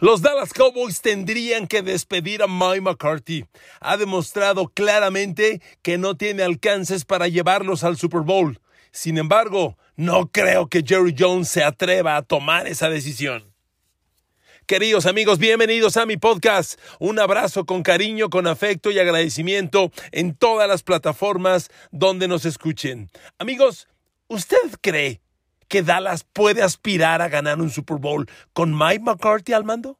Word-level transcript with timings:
Los 0.00 0.22
Dallas 0.22 0.52
Cowboys 0.52 1.00
tendrían 1.00 1.66
que 1.66 1.82
despedir 1.82 2.40
a 2.44 2.46
Mike 2.46 2.82
McCarthy. 2.82 3.46
Ha 3.80 3.96
demostrado 3.96 4.68
claramente 4.68 5.60
que 5.82 5.98
no 5.98 6.16
tiene 6.16 6.44
alcances 6.44 7.04
para 7.04 7.26
llevarlos 7.26 7.82
al 7.82 7.96
Super 7.96 8.20
Bowl. 8.20 8.60
Sin 8.92 9.18
embargo, 9.18 9.76
no 9.96 10.30
creo 10.30 10.68
que 10.68 10.84
Jerry 10.86 11.16
Jones 11.18 11.48
se 11.48 11.64
atreva 11.64 12.14
a 12.14 12.22
tomar 12.22 12.68
esa 12.68 12.88
decisión. 12.88 13.52
Queridos 14.66 15.04
amigos, 15.04 15.40
bienvenidos 15.40 15.96
a 15.96 16.06
mi 16.06 16.16
podcast. 16.16 16.78
Un 17.00 17.18
abrazo 17.18 17.66
con 17.66 17.82
cariño, 17.82 18.30
con 18.30 18.46
afecto 18.46 18.92
y 18.92 19.00
agradecimiento 19.00 19.90
en 20.12 20.36
todas 20.36 20.68
las 20.68 20.84
plataformas 20.84 21.70
donde 21.90 22.28
nos 22.28 22.44
escuchen. 22.44 23.10
Amigos, 23.38 23.88
¿usted 24.28 24.58
cree 24.80 25.20
que 25.68 25.82
Dallas 25.82 26.24
puede 26.24 26.62
aspirar 26.62 27.22
a 27.22 27.28
ganar 27.28 27.60
un 27.60 27.70
Super 27.70 27.98
Bowl 27.98 28.28
con 28.52 28.76
Mike 28.76 29.04
McCarthy 29.04 29.52
al 29.52 29.64
mando? 29.64 29.98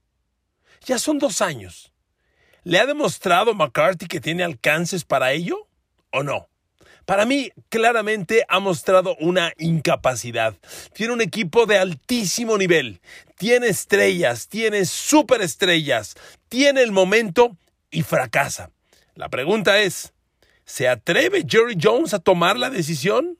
Ya 0.85 0.99
son 0.99 1.19
dos 1.19 1.43
años. 1.43 1.93
¿Le 2.65 2.79
ha 2.79 2.87
demostrado 2.87 3.55
McCarthy 3.55 4.07
que 4.07 4.21
tiene 4.21 4.45
alcances 4.45 5.05
para 5.05 5.33
ello 5.33 5.69
o 6.11 6.23
no? 6.23 6.49
Para 7.09 7.25
mí, 7.25 7.51
claramente 7.71 8.45
ha 8.49 8.61
mostrado 8.61 9.17
una 9.19 9.55
incapacidad. 9.57 10.55
Tiene 10.93 11.15
un 11.15 11.23
equipo 11.23 11.65
de 11.65 11.79
altísimo 11.79 12.59
nivel. 12.59 13.01
Tiene 13.39 13.69
estrellas, 13.69 14.49
tiene 14.49 14.85
superestrellas. 14.85 16.17
Tiene 16.51 16.83
el 16.83 16.93
momento 16.93 17.57
y 17.91 18.03
fracasa. 18.03 18.73
La 19.15 19.31
pregunta 19.31 19.79
es, 19.79 20.13
¿se 20.67 20.87
atreve 20.87 21.47
Jerry 21.49 21.79
Jones 21.83 22.13
a 22.13 22.19
tomar 22.19 22.59
la 22.59 22.69
decisión? 22.69 23.39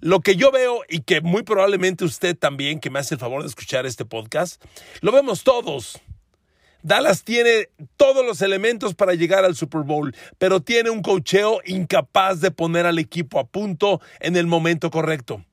Lo 0.00 0.20
que 0.20 0.36
yo 0.36 0.50
veo 0.50 0.82
y 0.88 1.00
que 1.00 1.20
muy 1.20 1.42
probablemente 1.42 2.04
usted 2.04 2.36
también, 2.36 2.80
que 2.80 2.90
me 2.90 2.98
hace 2.98 3.14
el 3.14 3.20
favor 3.20 3.42
de 3.42 3.48
escuchar 3.48 3.86
este 3.86 4.04
podcast, 4.04 4.62
lo 5.00 5.12
vemos 5.12 5.44
todos. 5.44 6.00
Dallas 6.82 7.24
tiene 7.24 7.68
todos 7.96 8.24
los 8.24 8.40
elementos 8.40 8.94
para 8.94 9.14
llegar 9.14 9.44
al 9.44 9.56
Super 9.56 9.82
Bowl, 9.82 10.14
pero 10.38 10.60
tiene 10.60 10.90
un 10.90 11.02
cocheo 11.02 11.60
incapaz 11.64 12.40
de 12.40 12.50
poner 12.50 12.86
al 12.86 12.98
equipo 12.98 13.40
a 13.40 13.46
punto 13.46 14.00
en 14.20 14.36
el 14.36 14.46
momento 14.46 14.90
correcto. 14.90 15.44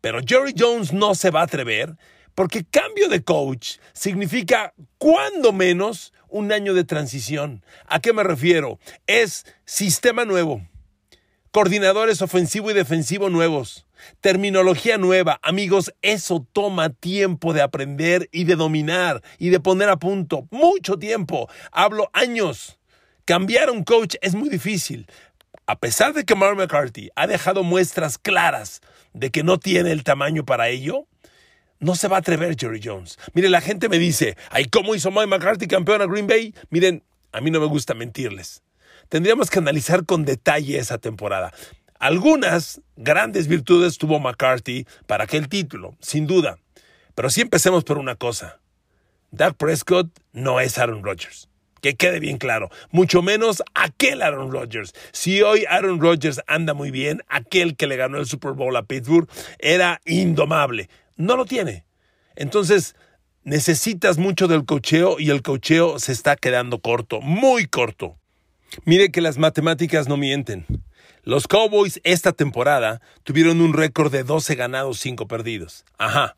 Pero 0.00 0.20
Jerry 0.26 0.54
Jones 0.56 0.92
no 0.92 1.14
se 1.14 1.30
va 1.30 1.40
a 1.40 1.44
atrever 1.44 1.96
porque 2.34 2.64
cambio 2.64 3.08
de 3.08 3.22
coach 3.22 3.78
significa, 3.92 4.74
cuando 4.98 5.52
menos, 5.52 6.12
un 6.28 6.52
año 6.52 6.74
de 6.74 6.84
transición. 6.84 7.64
¿A 7.86 8.00
qué 8.00 8.12
me 8.12 8.24
refiero? 8.24 8.78
Es 9.06 9.46
sistema 9.64 10.24
nuevo 10.24 10.62
coordinadores 11.54 12.20
ofensivo 12.20 12.72
y 12.72 12.74
defensivo 12.74 13.30
nuevos, 13.30 13.86
terminología 14.20 14.98
nueva. 14.98 15.38
Amigos, 15.40 15.94
eso 16.02 16.44
toma 16.52 16.90
tiempo 16.90 17.52
de 17.52 17.62
aprender 17.62 18.28
y 18.32 18.42
de 18.42 18.56
dominar 18.56 19.22
y 19.38 19.50
de 19.50 19.60
poner 19.60 19.88
a 19.88 19.96
punto. 19.96 20.48
Mucho 20.50 20.98
tiempo. 20.98 21.48
Hablo 21.70 22.10
años. 22.12 22.80
Cambiar 23.24 23.70
un 23.70 23.84
coach 23.84 24.16
es 24.20 24.34
muy 24.34 24.48
difícil. 24.48 25.06
A 25.64 25.78
pesar 25.78 26.12
de 26.12 26.24
que 26.24 26.34
Mark 26.34 26.56
McCarthy 26.56 27.10
ha 27.14 27.28
dejado 27.28 27.62
muestras 27.62 28.18
claras 28.18 28.80
de 29.12 29.30
que 29.30 29.44
no 29.44 29.60
tiene 29.60 29.92
el 29.92 30.02
tamaño 30.02 30.44
para 30.44 30.70
ello, 30.70 31.06
no 31.78 31.94
se 31.94 32.08
va 32.08 32.16
a 32.16 32.18
atrever 32.18 32.56
Jerry 32.58 32.80
Jones. 32.82 33.16
Mire, 33.32 33.48
la 33.48 33.60
gente 33.60 33.88
me 33.88 34.00
dice, 34.00 34.36
ay, 34.50 34.64
¿cómo 34.64 34.96
hizo 34.96 35.12
Mike 35.12 35.28
McCarthy 35.28 35.68
campeón 35.68 36.02
a 36.02 36.06
Green 36.06 36.26
Bay? 36.26 36.52
Miren, 36.70 37.04
a 37.30 37.40
mí 37.40 37.52
no 37.52 37.60
me 37.60 37.66
gusta 37.66 37.94
mentirles 37.94 38.63
tendríamos 39.08 39.50
que 39.50 39.58
analizar 39.58 40.04
con 40.04 40.24
detalle 40.24 40.78
esa 40.78 40.98
temporada. 40.98 41.52
Algunas 41.98 42.80
grandes 42.96 43.48
virtudes 43.48 43.98
tuvo 43.98 44.20
McCarthy 44.20 44.86
para 45.06 45.24
aquel 45.24 45.48
título, 45.48 45.96
sin 46.00 46.26
duda. 46.26 46.58
Pero 47.14 47.30
sí 47.30 47.40
empecemos 47.40 47.84
por 47.84 47.98
una 47.98 48.16
cosa. 48.16 48.60
Doug 49.30 49.56
Prescott 49.56 50.08
no 50.32 50.60
es 50.60 50.78
Aaron 50.78 51.02
Rodgers. 51.02 51.48
Que 51.80 51.96
quede 51.96 52.18
bien 52.18 52.38
claro. 52.38 52.70
Mucho 52.90 53.20
menos 53.20 53.62
aquel 53.74 54.22
Aaron 54.22 54.50
Rodgers. 54.50 54.94
Si 55.12 55.42
hoy 55.42 55.64
Aaron 55.68 56.00
Rodgers 56.00 56.40
anda 56.46 56.72
muy 56.72 56.90
bien, 56.90 57.22
aquel 57.28 57.76
que 57.76 57.86
le 57.86 57.96
ganó 57.96 58.18
el 58.18 58.26
Super 58.26 58.52
Bowl 58.52 58.76
a 58.76 58.84
Pittsburgh 58.84 59.28
era 59.58 60.00
indomable. 60.04 60.88
No 61.16 61.36
lo 61.36 61.44
tiene. 61.44 61.84
Entonces, 62.36 62.96
necesitas 63.42 64.18
mucho 64.18 64.48
del 64.48 64.64
cocheo 64.64 65.20
y 65.20 65.30
el 65.30 65.42
cocheo 65.42 65.98
se 65.98 66.12
está 66.12 66.36
quedando 66.36 66.80
corto, 66.80 67.20
muy 67.20 67.66
corto. 67.66 68.16
Mire 68.84 69.10
que 69.10 69.20
las 69.20 69.38
matemáticas 69.38 70.08
no 70.08 70.16
mienten. 70.16 70.66
Los 71.22 71.48
Cowboys 71.48 72.00
esta 72.04 72.32
temporada 72.32 73.00
tuvieron 73.22 73.60
un 73.60 73.72
récord 73.72 74.12
de 74.12 74.24
12 74.24 74.54
ganados, 74.56 74.98
5 75.00 75.26
perdidos. 75.26 75.84
Ajá, 75.96 76.36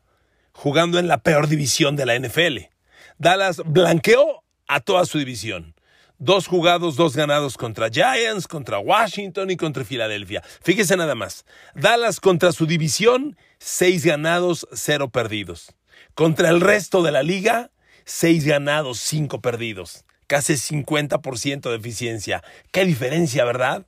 jugando 0.53 0.99
en 0.99 1.07
la 1.07 1.17
peor 1.17 1.47
división 1.47 1.95
de 1.95 2.05
la 2.05 2.17
NFL. 2.17 2.69
Dallas 3.17 3.61
blanqueó 3.65 4.43
a 4.67 4.79
toda 4.79 5.05
su 5.05 5.17
división. 5.19 5.73
Dos 6.19 6.47
jugados, 6.47 6.95
dos 6.95 7.15
ganados 7.15 7.57
contra 7.57 7.89
Giants, 7.89 8.47
contra 8.47 8.79
Washington 8.79 9.51
y 9.51 9.57
contra 9.57 9.83
Filadelfia. 9.83 10.41
Fíjese 10.63 10.97
nada 10.97 11.15
más. 11.15 11.45
Dallas 11.75 12.19
contra 12.19 12.51
su 12.53 12.65
división, 12.65 13.37
seis 13.59 14.03
ganados, 14.03 14.67
cero 14.71 15.09
perdidos. 15.09 15.75
Contra 16.15 16.49
el 16.49 16.61
resto 16.61 17.03
de 17.03 17.11
la 17.11 17.21
liga, 17.21 17.71
seis 18.03 18.45
ganados, 18.45 18.99
cinco 18.99 19.41
perdidos 19.41 20.06
casi 20.27 20.53
50% 20.53 21.69
de 21.69 21.75
eficiencia. 21.75 22.43
Qué 22.71 22.85
diferencia, 22.85 23.45
¿verdad? 23.45 23.85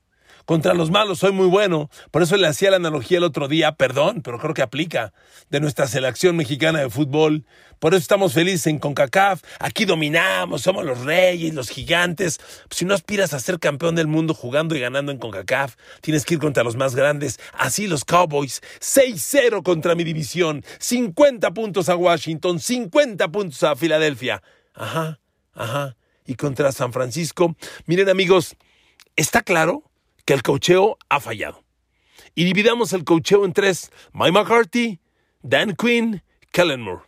Contra 0.50 0.74
los 0.74 0.90
malos 0.90 1.20
soy 1.20 1.32
muy 1.32 1.46
bueno. 1.46 1.92
Por 2.10 2.24
eso 2.24 2.36
le 2.36 2.48
hacía 2.48 2.72
la 2.72 2.78
analogía 2.78 3.20
el 3.20 3.24
otro 3.24 3.48
día, 3.48 3.74
perdón, 3.74 4.24
pero 4.24 4.40
creo 4.40 4.56
que 4.56 4.64
aplica, 4.64 5.14
de 5.52 5.60
nuestra 5.60 5.86
selección 5.86 6.36
mexicana 6.36 6.80
de 6.80 6.90
fútbol. 6.90 7.46
Por 7.78 7.94
eso 7.94 8.02
estamos 8.02 8.34
felices 8.34 8.66
en 8.66 8.80
CONCACAF. 8.80 9.44
Aquí 9.60 9.86
dominamos, 9.86 10.64
somos 10.64 10.86
los 10.86 11.06
reyes, 11.06 11.54
los 11.54 11.70
gigantes. 11.70 12.40
si 12.72 12.84
no 12.84 12.96
aspiras 12.96 13.36
a 13.36 13.40
ser 13.40 13.60
campeón 13.60 13.94
del 13.94 14.08
mundo 14.08 14.34
jugando 14.34 14.76
y 14.76 14.80
ganando 14.80 15.12
en 15.12 15.20
CONCACAF, 15.20 15.76
tienes 16.02 16.26
que 16.26 16.34
ir 16.34 16.40
contra 16.40 16.64
los 16.64 16.76
más 16.76 16.96
grandes. 16.96 17.40
Así 17.54 17.86
los 17.86 18.04
Cowboys. 18.04 18.64
6-0 18.80 19.62
contra 19.62 19.94
mi 19.94 20.04
división. 20.04 20.64
50 20.80 21.52
puntos 21.52 21.90
a 21.90 21.96
Washington, 21.96 22.60
50 22.60 23.28
puntos 23.28 23.62
a 23.62 23.76
Filadelfia. 23.76 24.42
Ajá, 24.74 25.20
ajá 25.54 25.96
y 26.30 26.36
contra 26.36 26.72
San 26.72 26.94
Francisco. 26.94 27.56
Miren 27.88 28.08
amigos, 28.08 28.56
está 29.16 29.42
claro 29.42 29.90
que 30.26 30.34
el 30.34 30.44
cocheo 30.44 31.00
ha 31.10 31.20
fallado. 31.20 31.64
Y 32.36 32.46
dividamos 32.46 32.94
el 32.94 33.04
cocheo 33.04 33.46
en 33.46 33.54
tres. 33.54 33.92
Mike 34.14 34.32
McCarthy, 34.32 35.00
Dan 35.42 35.76
Quinn, 35.76 36.22
Kellen 36.52 36.82
Moore. 36.82 37.02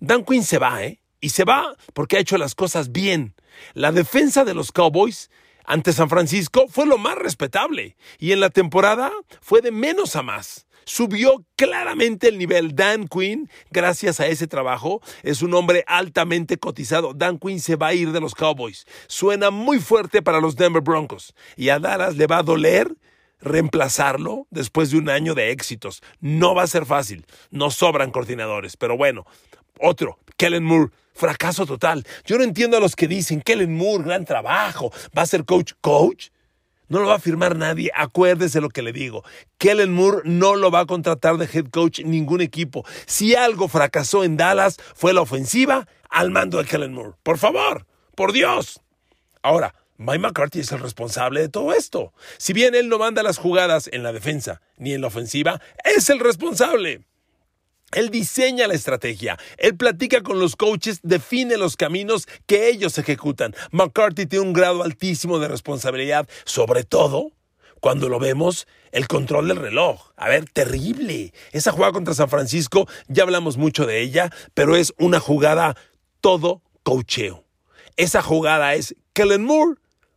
Dan 0.00 0.24
Quinn 0.24 0.42
se 0.42 0.58
va, 0.58 0.82
¿eh? 0.84 1.00
Y 1.20 1.28
se 1.30 1.44
va 1.44 1.76
porque 1.94 2.16
ha 2.16 2.20
hecho 2.20 2.38
las 2.38 2.56
cosas 2.56 2.90
bien. 2.90 3.36
La 3.72 3.92
defensa 3.92 4.44
de 4.44 4.54
los 4.54 4.72
Cowboys 4.72 5.30
ante 5.64 5.92
San 5.92 6.08
Francisco 6.08 6.66
fue 6.68 6.86
lo 6.86 6.98
más 6.98 7.14
respetable. 7.14 7.96
Y 8.18 8.32
en 8.32 8.40
la 8.40 8.50
temporada 8.50 9.12
fue 9.40 9.62
de 9.62 9.70
menos 9.70 10.16
a 10.16 10.22
más 10.22 10.65
subió 10.86 11.44
claramente 11.56 12.28
el 12.28 12.38
nivel. 12.38 12.74
Dan 12.74 13.06
Quinn, 13.08 13.50
gracias 13.70 14.20
a 14.20 14.26
ese 14.26 14.46
trabajo, 14.46 15.02
es 15.22 15.42
un 15.42 15.52
hombre 15.52 15.84
altamente 15.86 16.56
cotizado. 16.56 17.12
Dan 17.12 17.38
Quinn 17.38 17.60
se 17.60 17.76
va 17.76 17.88
a 17.88 17.94
ir 17.94 18.12
de 18.12 18.20
los 18.20 18.34
Cowboys. 18.34 18.86
Suena 19.08 19.50
muy 19.50 19.78
fuerte 19.80 20.22
para 20.22 20.40
los 20.40 20.56
Denver 20.56 20.82
Broncos. 20.82 21.34
Y 21.56 21.68
a 21.68 21.78
Dallas 21.78 22.16
le 22.16 22.26
va 22.26 22.38
a 22.38 22.42
doler 22.42 22.96
reemplazarlo 23.40 24.46
después 24.50 24.90
de 24.90 24.98
un 24.98 25.10
año 25.10 25.34
de 25.34 25.50
éxitos. 25.50 26.02
No 26.20 26.54
va 26.54 26.62
a 26.62 26.68
ser 26.68 26.86
fácil. 26.86 27.26
No 27.50 27.70
sobran 27.70 28.10
coordinadores. 28.10 28.76
Pero 28.78 28.96
bueno, 28.96 29.26
otro, 29.78 30.18
Kellen 30.38 30.64
Moore. 30.64 30.92
Fracaso 31.12 31.64
total. 31.64 32.06
Yo 32.26 32.36
no 32.36 32.44
entiendo 32.44 32.76
a 32.76 32.80
los 32.80 32.94
que 32.94 33.08
dicen, 33.08 33.40
Kellen 33.40 33.74
Moore, 33.74 34.04
gran 34.04 34.26
trabajo, 34.26 34.92
va 35.16 35.22
a 35.22 35.26
ser 35.26 35.46
coach. 35.46 35.72
¿Coach? 35.80 36.28
No 36.88 37.00
lo 37.00 37.08
va 37.08 37.16
a 37.16 37.20
firmar 37.20 37.56
nadie. 37.56 37.90
Acuérdese 37.94 38.60
lo 38.60 38.68
que 38.68 38.82
le 38.82 38.92
digo. 38.92 39.24
Kellen 39.58 39.92
Moore 39.92 40.22
no 40.24 40.54
lo 40.54 40.70
va 40.70 40.80
a 40.80 40.86
contratar 40.86 41.36
de 41.36 41.48
head 41.52 41.66
coach 41.70 42.00
ningún 42.00 42.40
equipo. 42.40 42.84
Si 43.06 43.34
algo 43.34 43.68
fracasó 43.68 44.24
en 44.24 44.36
Dallas 44.36 44.76
fue 44.94 45.12
la 45.12 45.22
ofensiva 45.22 45.88
al 46.10 46.30
mando 46.30 46.58
de 46.58 46.64
Kellen 46.64 46.92
Moore. 46.92 47.14
Por 47.22 47.38
favor, 47.38 47.86
por 48.14 48.32
Dios. 48.32 48.80
Ahora, 49.42 49.74
Mike 49.98 50.18
McCarthy 50.18 50.60
es 50.60 50.72
el 50.72 50.80
responsable 50.80 51.40
de 51.40 51.48
todo 51.48 51.72
esto. 51.72 52.12
Si 52.36 52.52
bien 52.52 52.74
él 52.74 52.88
no 52.88 52.98
manda 52.98 53.22
las 53.22 53.38
jugadas 53.38 53.88
en 53.92 54.02
la 54.02 54.12
defensa 54.12 54.60
ni 54.76 54.92
en 54.92 55.00
la 55.00 55.06
ofensiva, 55.06 55.60
es 55.84 56.10
el 56.10 56.20
responsable. 56.20 57.06
Él 57.92 58.10
diseña 58.10 58.66
la 58.66 58.74
estrategia, 58.74 59.38
él 59.58 59.76
platica 59.76 60.22
con 60.22 60.40
los 60.40 60.56
coaches, 60.56 61.00
define 61.02 61.56
los 61.56 61.76
caminos 61.76 62.26
que 62.46 62.68
ellos 62.68 62.98
ejecutan. 62.98 63.54
McCarthy 63.70 64.26
tiene 64.26 64.44
un 64.44 64.52
grado 64.52 64.82
altísimo 64.82 65.38
de 65.38 65.48
responsabilidad, 65.48 66.28
sobre 66.44 66.82
todo 66.82 67.32
cuando 67.80 68.08
lo 68.08 68.18
vemos, 68.18 68.66
el 68.90 69.06
control 69.06 69.48
del 69.48 69.58
reloj. 69.58 70.10
A 70.16 70.28
ver, 70.28 70.48
terrible. 70.50 71.32
Esa 71.52 71.70
jugada 71.70 71.92
contra 71.92 72.14
San 72.14 72.28
Francisco, 72.28 72.88
ya 73.06 73.22
hablamos 73.22 73.58
mucho 73.58 73.86
de 73.86 74.00
ella, 74.00 74.32
pero 74.54 74.74
es 74.74 74.92
una 74.98 75.20
jugada 75.20 75.76
todo 76.20 76.62
coacheo. 76.82 77.44
Esa 77.96 78.22
jugada 78.22 78.74
es 78.74 78.96
Kellen 79.12 79.44
Moore, 79.44 79.76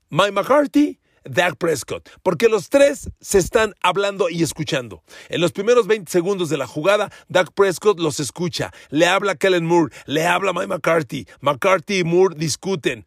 Mike 0.09 0.31
McCarthy, 0.31 0.99
Dak 1.29 1.55
Prescott, 1.57 2.09
porque 2.23 2.49
los 2.49 2.69
tres 2.69 3.09
se 3.19 3.37
están 3.37 3.73
hablando 3.81 4.29
y 4.29 4.43
escuchando. 4.43 5.03
En 5.29 5.41
los 5.41 5.51
primeros 5.51 5.87
20 5.87 6.11
segundos 6.11 6.49
de 6.49 6.57
la 6.57 6.67
jugada, 6.67 7.11
Dak 7.27 7.51
Prescott 7.53 7.99
los 7.99 8.19
escucha, 8.19 8.71
le 8.89 9.07
habla 9.07 9.33
a 9.33 9.35
Kellen 9.35 9.65
Moore, 9.65 9.93
le 10.05 10.25
habla 10.25 10.51
a 10.51 10.53
Mike 10.53 10.67
McCarthy, 10.67 11.27
McCarthy 11.41 11.99
y 11.99 12.03
Moore 12.03 12.35
discuten 12.37 13.05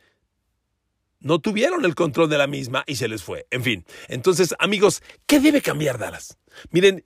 no 1.22 1.38
tuvieron 1.38 1.84
el 1.84 1.94
control 1.94 2.28
de 2.28 2.38
la 2.38 2.46
misma 2.46 2.84
y 2.86 2.96
se 2.96 3.08
les 3.08 3.22
fue. 3.22 3.46
En 3.50 3.62
fin, 3.62 3.84
entonces 4.08 4.54
amigos, 4.58 5.02
¿qué 5.26 5.40
debe 5.40 5.62
cambiar 5.62 5.98
Dallas? 5.98 6.36
Miren, 6.70 7.04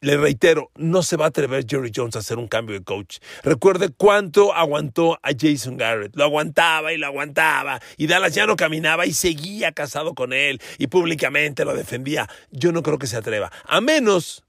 le 0.00 0.16
reitero, 0.16 0.70
no 0.76 1.02
se 1.02 1.16
va 1.16 1.26
a 1.26 1.28
atrever 1.28 1.64
Jerry 1.68 1.90
Jones 1.94 2.14
a 2.14 2.20
hacer 2.20 2.38
un 2.38 2.46
cambio 2.46 2.78
de 2.78 2.84
coach. 2.84 3.18
Recuerde 3.42 3.88
cuánto 3.88 4.54
aguantó 4.54 5.18
a 5.22 5.30
Jason 5.36 5.76
Garrett. 5.76 6.14
Lo 6.14 6.24
aguantaba 6.24 6.92
y 6.92 6.98
lo 6.98 7.06
aguantaba. 7.06 7.80
Y 7.96 8.06
Dallas 8.06 8.34
ya 8.34 8.46
no 8.46 8.56
caminaba 8.56 9.06
y 9.06 9.12
seguía 9.12 9.72
casado 9.72 10.14
con 10.14 10.32
él. 10.32 10.60
Y 10.78 10.86
públicamente 10.86 11.64
lo 11.64 11.74
defendía. 11.74 12.28
Yo 12.50 12.70
no 12.70 12.82
creo 12.82 12.98
que 12.98 13.08
se 13.08 13.16
atreva. 13.16 13.50
A 13.64 13.80
menos 13.80 14.44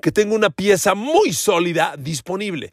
que 0.00 0.12
tenga 0.12 0.34
una 0.34 0.50
pieza 0.50 0.94
muy 0.94 1.32
sólida 1.32 1.94
disponible. 1.98 2.70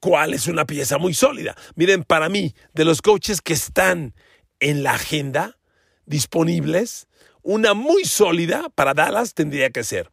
¿Cuál 0.00 0.34
es 0.34 0.48
una 0.48 0.64
pieza 0.64 0.98
muy 0.98 1.14
sólida? 1.14 1.54
Miren, 1.76 2.02
para 2.02 2.28
mí, 2.28 2.54
de 2.74 2.84
los 2.84 3.02
coaches 3.02 3.40
que 3.40 3.52
están 3.52 4.14
en 4.58 4.82
la 4.82 4.94
agenda 4.94 5.58
disponibles, 6.06 7.06
una 7.42 7.74
muy 7.74 8.04
sólida 8.04 8.70
para 8.74 8.94
Dallas 8.94 9.34
tendría 9.34 9.70
que 9.70 9.84
ser 9.84 10.10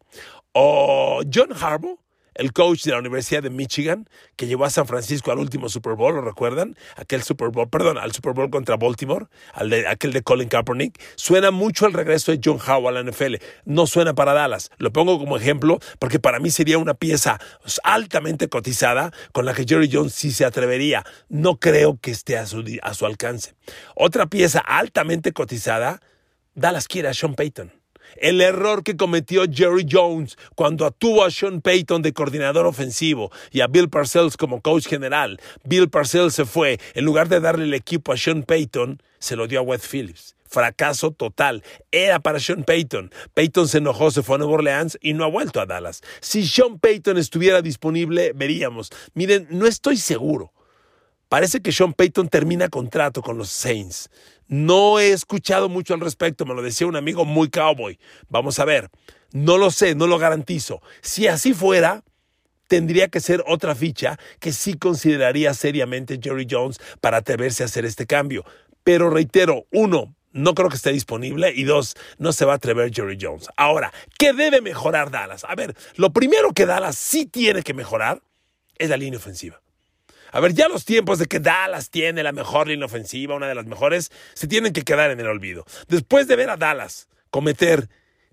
o 0.60 0.97
John 1.32 1.50
Harbaugh, 1.54 2.00
el 2.38 2.54
coach 2.54 2.84
de 2.84 2.92
la 2.92 3.00
Universidad 3.00 3.44
de 3.44 3.50
Michigan, 3.50 4.08
que 4.36 4.48
llevó 4.48 4.66
a 4.66 4.70
San 4.70 4.88
Francisco 4.88 5.32
al 5.32 5.40
último 5.40 5.70
Super 5.70 5.94
Bowl, 5.94 6.16
¿lo 6.16 6.22
recuerdan? 6.22 6.78
Aquel 6.96 7.24
Super 7.24 7.50
Bowl, 7.50 7.70
perdón, 7.70 7.98
al 7.98 8.12
Super 8.12 8.34
Bowl 8.34 8.50
contra 8.50 8.78
Baltimore, 8.78 9.26
aquel 9.54 10.14
de 10.14 10.22
Colin 10.22 10.48
Kaepernick. 10.48 11.00
Suena 11.16 11.52
mucho 11.52 11.88
el 11.88 11.94
regreso 11.94 12.32
de 12.32 12.40
John 12.44 12.60
Harbaugh 12.64 12.90
a 12.90 12.92
la 12.92 13.04
NFL. 13.04 13.36
No 13.66 13.88
suena 13.88 14.14
para 14.14 14.34
Dallas. 14.34 14.70
Lo 14.78 14.94
pongo 14.94 15.20
como 15.20 15.38
ejemplo 15.38 15.80
porque 16.00 16.20
para 16.20 16.40
mí 16.40 16.52
sería 16.52 16.78
una 16.78 16.94
pieza 16.94 17.40
altamente 17.84 18.48
cotizada 18.50 19.12
con 19.32 19.46
la 19.46 19.54
que 19.54 19.66
Jerry 19.68 19.90
Jones 19.92 20.14
sí 20.14 20.32
se 20.32 20.46
atrevería. 20.46 21.04
No 21.30 21.58
creo 21.58 21.98
que 22.00 22.12
esté 22.12 22.38
a 22.38 22.46
su, 22.46 22.64
a 22.82 22.94
su 22.94 23.06
alcance. 23.06 23.56
Otra 23.96 24.28
pieza 24.28 24.60
altamente 24.60 25.34
cotizada, 25.34 26.02
Dallas 26.54 26.88
quiere 26.88 27.08
a 27.08 27.14
Sean 27.14 27.36
Payton. 27.36 27.77
El 28.20 28.42
error 28.42 28.84
que 28.84 28.98
cometió 28.98 29.44
Jerry 29.52 29.86
Jones 29.90 30.38
cuando 30.56 30.90
tuvo 30.92 31.24
a 31.24 31.32
Sean 31.32 31.62
Payton 31.62 32.02
de 32.02 32.14
coordinador 32.14 32.66
ofensivo 32.66 33.32
y 33.52 33.62
a 33.62 33.68
Bill 33.68 33.90
Parcells 33.90 34.38
como 34.38 34.62
coach 34.62 34.88
general. 34.88 35.40
Bill 35.64 35.90
Parcells 35.90 36.34
se 36.34 36.46
fue. 36.46 36.80
En 36.94 37.06
lugar 37.06 37.30
de 37.30 37.40
darle 37.40 37.66
el 37.66 37.74
equipo 37.74 38.12
a 38.12 38.18
Sean 38.18 38.44
Payton, 38.44 39.02
se 39.20 39.36
lo 39.36 39.48
dio 39.48 39.60
a 39.60 39.64
Wes 39.64 39.88
Phillips. 39.88 40.36
Fracaso 40.46 41.12
total. 41.12 41.64
Era 41.92 42.20
para 42.20 42.40
Sean 42.40 42.64
Payton. 42.64 43.12
Payton 43.34 43.68
se 43.68 43.80
enojó, 43.80 44.12
se 44.12 44.24
fue 44.24 44.36
a 44.36 44.40
Nueva 44.40 44.54
Orleans 44.54 44.98
y 45.02 45.14
no 45.14 45.26
ha 45.26 45.30
vuelto 45.30 45.60
a 45.60 45.66
Dallas. 45.66 46.02
Si 46.22 46.48
Sean 46.48 46.80
Payton 46.80 47.18
estuviera 47.18 47.62
disponible, 47.62 48.32
veríamos. 48.34 48.90
Miren, 49.14 49.48
no 49.50 49.68
estoy 49.68 49.98
seguro. 49.98 50.54
Parece 51.30 51.62
que 51.62 51.72
Sean 51.72 51.94
Payton 51.94 52.30
termina 52.30 52.70
contrato 52.70 53.22
con 53.22 53.38
los 53.38 53.50
Saints. 53.50 54.10
No 54.48 55.00
he 55.00 55.12
escuchado 55.12 55.68
mucho 55.68 55.94
al 55.94 56.00
respecto, 56.00 56.46
me 56.46 56.54
lo 56.54 56.62
decía 56.62 56.88
un 56.88 56.96
amigo 56.96 57.26
muy 57.26 57.50
cowboy. 57.50 58.00
Vamos 58.30 58.60
a 58.60 58.66
ver, 58.66 58.90
no 59.34 59.58
lo 59.58 59.72
sé, 59.72 59.94
no 59.94 60.08
lo 60.08 60.18
garantizo. 60.20 60.82
Si 61.02 61.28
así 61.28 61.54
fuera, 61.54 62.04
tendría 62.68 63.10
que 63.10 63.20
ser 63.20 63.44
otra 63.46 63.76
ficha 63.76 64.18
que 64.40 64.54
sí 64.54 64.76
consideraría 64.76 65.54
seriamente 65.54 66.20
Jerry 66.22 66.48
Jones 66.50 66.80
para 67.02 67.18
atreverse 67.18 67.64
a 67.64 67.66
hacer 67.66 67.84
este 67.84 68.06
cambio. 68.06 68.46
Pero 68.86 69.10
reitero, 69.10 69.66
uno, 69.74 70.16
no 70.32 70.54
creo 70.56 70.70
que 70.70 70.78
esté 70.78 70.94
disponible 70.94 71.52
y 71.54 71.66
dos, 71.66 71.96
no 72.20 72.32
se 72.32 72.46
va 72.46 72.54
a 72.54 72.56
atrever 72.56 72.94
Jerry 72.94 73.18
Jones. 73.20 73.50
Ahora, 73.58 73.92
¿qué 74.18 74.32
debe 74.32 74.62
mejorar 74.62 75.12
Dallas? 75.12 75.44
A 75.44 75.56
ver, 75.56 75.76
lo 75.96 76.14
primero 76.14 76.54
que 76.54 76.66
Dallas 76.66 76.98
sí 76.98 77.26
tiene 77.26 77.64
que 77.64 77.74
mejorar 77.74 78.22
es 78.78 78.90
la 78.90 78.96
línea 78.96 79.20
ofensiva. 79.20 79.60
A 80.32 80.40
ver, 80.40 80.54
ya 80.54 80.68
los 80.68 80.86
tiempos 80.86 81.20
de 81.20 81.28
que 81.28 81.40
Dallas 81.40 81.90
tiene 81.90 82.24
la 82.24 82.32
mejor 82.32 82.68
línea 82.68 82.86
ofensiva, 82.86 83.36
una 83.36 83.48
de 83.48 83.56
las 83.56 83.66
mejores, 83.66 84.12
se 84.34 84.48
tienen 84.48 84.74
que 84.74 84.84
quedar 84.84 85.12
en 85.12 85.20
el 85.20 85.28
olvido. 85.28 85.66
Después 85.88 86.28
de 86.28 86.36
ver 86.36 86.50
a 86.50 86.58
Dallas 86.58 87.08
cometer 87.30 87.90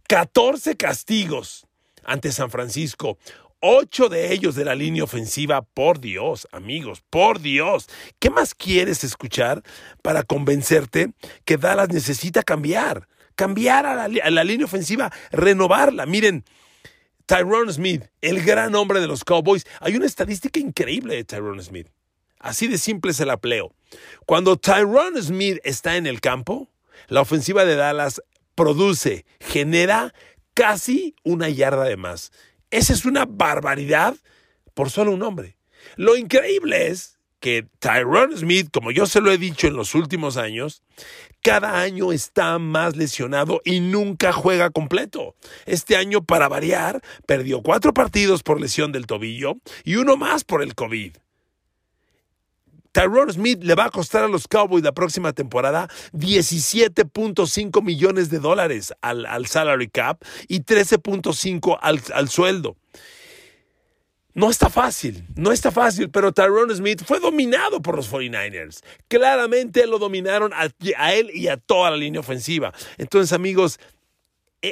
14 0.08 0.76
castigos 0.76 1.66
ante 2.04 2.32
San 2.32 2.50
Francisco, 2.50 3.18
ocho 3.60 4.08
de 4.08 4.32
ellos 4.32 4.54
de 4.54 4.64
la 4.64 4.74
línea 4.74 5.04
ofensiva, 5.04 5.62
por 5.62 5.98
Dios, 6.00 6.46
amigos, 6.52 7.02
por 7.08 7.40
Dios. 7.40 7.88
¿Qué 8.18 8.28
más 8.28 8.54
quieres 8.54 9.04
escuchar 9.04 9.62
para 10.02 10.22
convencerte 10.22 11.12
que 11.44 11.56
Dallas 11.56 11.88
necesita 11.88 12.42
cambiar? 12.42 13.08
Cambiar 13.36 13.86
a 13.86 13.94
la, 13.94 14.22
a 14.22 14.30
la 14.30 14.44
línea 14.44 14.66
ofensiva, 14.66 15.10
renovarla. 15.32 16.06
Miren, 16.06 16.44
Tyrone 17.26 17.72
Smith, 17.72 18.04
el 18.20 18.44
gran 18.44 18.74
hombre 18.74 19.00
de 19.00 19.06
los 19.06 19.24
Cowboys. 19.24 19.66
Hay 19.80 19.96
una 19.96 20.06
estadística 20.06 20.60
increíble 20.60 21.16
de 21.16 21.24
Tyrone 21.24 21.62
Smith. 21.62 21.88
Así 22.38 22.68
de 22.68 22.76
simple 22.76 23.14
se 23.14 23.24
la 23.24 23.38
pleo. 23.38 23.74
Cuando 24.26 24.56
Tyrone 24.56 25.22
Smith 25.22 25.58
está 25.64 25.96
en 25.96 26.06
el 26.06 26.20
campo, 26.20 26.68
la 27.08 27.22
ofensiva 27.22 27.64
de 27.64 27.76
Dallas 27.76 28.22
produce, 28.54 29.24
genera 29.40 30.12
casi 30.52 31.16
una 31.24 31.48
yarda 31.48 31.84
de 31.84 31.96
más. 31.96 32.32
Esa 32.70 32.92
es 32.92 33.04
una 33.04 33.24
barbaridad 33.24 34.16
por 34.74 34.90
solo 34.90 35.12
un 35.12 35.22
hombre. 35.22 35.56
Lo 35.96 36.16
increíble 36.16 36.88
es 36.88 37.13
que 37.44 37.68
Tyrone 37.78 38.34
Smith, 38.38 38.70
como 38.72 38.90
yo 38.90 39.04
se 39.04 39.20
lo 39.20 39.30
he 39.30 39.36
dicho 39.36 39.66
en 39.66 39.76
los 39.76 39.94
últimos 39.94 40.38
años, 40.38 40.82
cada 41.42 41.78
año 41.78 42.10
está 42.10 42.58
más 42.58 42.96
lesionado 42.96 43.60
y 43.66 43.80
nunca 43.80 44.32
juega 44.32 44.70
completo. 44.70 45.34
Este 45.66 45.98
año, 45.98 46.24
para 46.24 46.48
variar, 46.48 47.02
perdió 47.26 47.60
cuatro 47.60 47.92
partidos 47.92 48.42
por 48.42 48.62
lesión 48.62 48.92
del 48.92 49.06
tobillo 49.06 49.58
y 49.84 49.96
uno 49.96 50.16
más 50.16 50.42
por 50.42 50.62
el 50.62 50.74
COVID. 50.74 51.18
Tyrone 52.92 53.34
Smith 53.34 53.62
le 53.62 53.74
va 53.74 53.84
a 53.84 53.90
costar 53.90 54.24
a 54.24 54.28
los 54.28 54.48
Cowboys 54.48 54.82
la 54.82 54.92
próxima 54.92 55.34
temporada 55.34 55.90
17.5 56.14 57.82
millones 57.82 58.30
de 58.30 58.38
dólares 58.38 58.94
al, 59.02 59.46
salary 59.48 59.90
cap 59.90 60.22
y 60.48 60.60
13.5 60.60 61.76
al, 61.78 62.00
al 62.14 62.30
sueldo. 62.30 62.78
No 64.34 64.50
está 64.50 64.68
fácil, 64.68 65.24
no 65.36 65.52
está 65.52 65.70
fácil, 65.70 66.10
pero 66.10 66.32
Tyrone 66.32 66.74
Smith 66.74 67.04
fue 67.06 67.20
dominado 67.20 67.80
por 67.80 67.94
los 67.94 68.10
49ers. 68.10 68.80
Claramente 69.06 69.86
lo 69.86 70.00
dominaron 70.00 70.52
a, 70.52 70.68
a, 70.98 71.14
él 71.14 71.30
y 71.32 71.46
a 71.46 71.56
toda 71.56 71.92
la 71.92 71.96
línea 71.96 72.20
ofensiva. 72.20 72.72
Entonces, 72.98 73.32
amigos, 73.32 73.78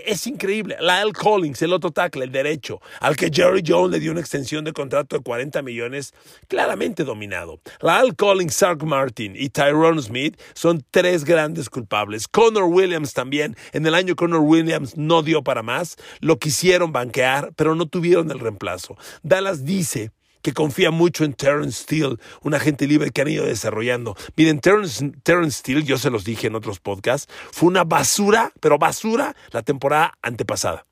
es 0.07 0.27
increíble. 0.27 0.77
Lyle 0.81 1.13
Collins, 1.13 1.61
el 1.63 1.73
otro 1.73 1.91
tackle, 1.91 2.25
el 2.25 2.33
derecho, 2.33 2.81
al 3.01 3.17
que 3.17 3.31
Jerry 3.33 3.63
Jones 3.67 3.91
le 3.91 4.01
dio 4.01 4.13
una 4.13 4.21
extensión 4.21 4.65
de 4.65 4.73
contrato 4.73 5.17
de 5.17 5.23
40 5.23 5.63
millones, 5.63 6.15
claramente 6.49 7.05
dominado. 7.05 7.61
Lyle 7.81 8.15
Collins, 8.15 8.55
Sark 8.55 8.83
Martin 8.85 9.35
y 9.37 9.51
Tyrone 9.51 10.01
Smith 10.01 10.41
son 10.55 10.85
tres 10.91 11.25
grandes 11.25 11.69
culpables. 11.69 12.29
Connor 12.29 12.65
Williams 12.65 13.13
también. 13.13 13.57
En 13.73 13.87
el 13.87 13.95
año 13.95 14.17
Connor 14.17 14.41
Williams 14.41 14.97
no 14.97 15.23
dio 15.23 15.43
para 15.43 15.63
más. 15.63 15.97
Lo 16.21 16.39
quisieron 16.39 16.93
banquear, 16.93 17.53
pero 17.57 17.75
no 17.75 17.87
tuvieron 17.87 18.31
el 18.31 18.39
reemplazo. 18.39 18.97
Dallas 19.23 19.65
dice 19.65 20.11
que 20.43 20.53
confía 20.53 20.91
mucho 20.91 21.25
en 21.25 21.33
Terrence 21.33 21.83
Steele, 21.83 22.17
un 22.43 22.55
agente 22.55 22.87
libre 22.87 23.11
que 23.11 23.23
han 23.23 23.29
ido 23.29 23.47
desarrollando. 23.47 24.17
Miren, 24.37 24.61
Terrence, 24.61 25.13
Steele, 25.51 25.85
yo 25.85 25.97
se 25.97 26.11
los 26.11 26.25
dije 26.25 26.49
en 26.49 26.55
otros 26.55 26.81
podcasts, 26.81 27.33
fue 27.51 27.69
una 27.69 27.85
basura, 27.85 28.53
pero 28.61 28.79
basura 28.79 29.35
la 29.51 29.63
temporada 29.63 30.19
antepasada. 30.23 30.87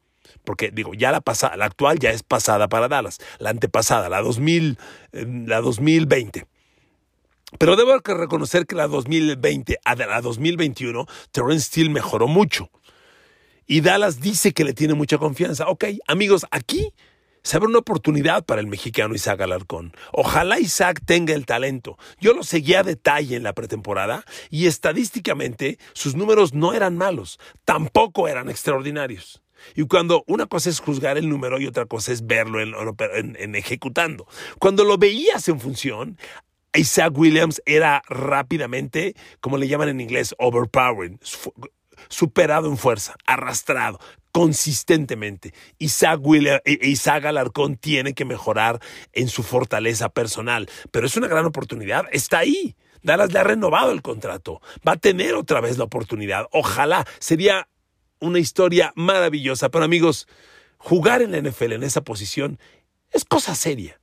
Porque 0.45 0.71
digo, 0.71 0.95
ya 0.95 1.12
la 1.12 1.21
pasada, 1.21 1.57
la 1.57 1.66
actual 1.66 1.99
ya 1.99 2.11
es 2.11 2.23
pasada 2.23 2.69
para 2.69 2.88
Dallas, 2.88 3.19
la 3.38 3.50
antepasada, 3.50 4.09
la 4.09 4.23
2000, 4.23 4.78
eh, 5.12 5.26
la 5.47 5.61
2020. 5.61 6.47
Pero 7.59 7.76
debo 7.76 7.99
reconocer 7.99 8.66
que 8.66 8.76
la 8.76 8.87
2020 8.87 9.78
a 9.85 9.95
la 9.97 10.21
2021, 10.21 11.07
Terrence 11.33 11.66
Steele 11.66 11.90
mejoró 11.90 12.28
mucho. 12.28 12.71
Y 13.66 13.83
Dallas 13.83 14.21
dice 14.21 14.52
que 14.52 14.64
le 14.64 14.73
tiene 14.73 14.95
mucha 14.95 15.19
confianza. 15.19 15.69
Ok, 15.69 15.85
amigos, 16.07 16.47
aquí 16.50 16.92
se 17.42 17.56
abre 17.56 17.68
una 17.68 17.78
oportunidad 17.78 18.44
para 18.44 18.61
el 18.61 18.66
mexicano 18.66 19.14
Isaac 19.14 19.40
Alarcón. 19.40 19.92
Ojalá 20.12 20.59
Isaac 20.59 21.00
tenga 21.04 21.35
el 21.35 21.47
talento. 21.47 21.99
Yo 22.20 22.35
lo 22.35 22.42
seguía 22.42 22.80
a 22.80 22.85
detalle 22.85 23.37
en 23.37 23.42
la 23.42 23.52
pretemporada 23.52 24.25
y 24.50 24.66
estadísticamente 24.66 25.78
sus 25.92 26.14
números 26.14 26.54
no 26.54 26.73
eran 26.73 26.97
malos, 26.97 27.38
tampoco 27.64 28.28
eran 28.28 28.49
extraordinarios. 28.50 29.42
Y 29.75 29.87
cuando 29.87 30.25
una 30.26 30.47
cosa 30.47 30.70
es 30.70 30.80
juzgar 30.80 31.18
el 31.18 31.28
número 31.28 31.61
y 31.61 31.66
otra 31.66 31.87
cosa 31.87 32.12
es 32.12 32.26
verlo 32.26 32.61
en 32.61 33.54
ejecutando. 33.54 34.26
Cuando 34.59 34.85
lo 34.85 34.97
veías 34.97 35.49
en 35.49 35.61
función, 35.61 36.18
Isaac 36.75 37.16
Williams 37.16 37.61
era 37.66 38.02
rápidamente, 38.09 39.14
como 39.40 39.59
le 39.59 39.68
llaman 39.68 39.88
en 39.88 40.00
inglés, 40.00 40.35
overpowering, 40.38 41.18
superado 42.09 42.68
en 42.68 42.78
fuerza, 42.78 43.16
arrastrado, 43.26 43.99
consistentemente. 44.32 45.54
Isaac, 45.78 46.20
William, 46.22 46.60
e, 46.64 46.78
Isaac 46.88 47.25
Alarcón 47.25 47.76
tiene 47.76 48.14
que 48.14 48.25
mejorar 48.25 48.80
en 49.12 49.28
su 49.28 49.42
fortaleza 49.42 50.08
personal, 50.08 50.68
pero 50.90 51.06
es 51.06 51.16
una 51.16 51.28
gran 51.28 51.46
oportunidad, 51.46 52.06
está 52.12 52.38
ahí. 52.38 52.76
Dallas 53.02 53.32
le 53.32 53.38
ha 53.38 53.44
renovado 53.44 53.92
el 53.92 54.02
contrato, 54.02 54.60
va 54.87 54.92
a 54.92 54.96
tener 54.96 55.34
otra 55.34 55.60
vez 55.60 55.78
la 55.78 55.84
oportunidad. 55.84 56.46
Ojalá, 56.52 57.06
sería 57.18 57.66
una 58.20 58.38
historia 58.38 58.92
maravillosa. 58.94 59.70
Pero 59.70 59.84
amigos, 59.84 60.28
jugar 60.76 61.22
en 61.22 61.32
la 61.32 61.38
NFL 61.38 61.72
en 61.72 61.82
esa 61.82 62.02
posición 62.02 62.58
es 63.10 63.25
cosa 63.25 63.54
seria. 63.54 63.99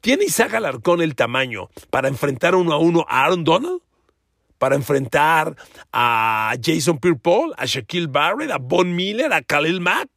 ¿Tiene 0.00 0.24
Isaac 0.24 0.54
Alarcón 0.54 1.02
el 1.02 1.16
tamaño 1.16 1.70
para 1.90 2.08
enfrentar 2.08 2.54
uno 2.54 2.72
a 2.72 2.78
uno 2.78 3.04
a 3.08 3.24
Aaron 3.24 3.44
Donald? 3.44 3.80
¿Para 4.58 4.74
enfrentar 4.74 5.56
a 5.92 6.54
Jason 6.62 6.98
Pierre-Paul, 6.98 7.54
a 7.56 7.64
Shaquille 7.64 8.08
Barrett, 8.08 8.50
a 8.50 8.58
Von 8.58 8.94
Miller, 8.94 9.32
a 9.32 9.42
Khalil 9.42 9.80
Mack? 9.80 10.08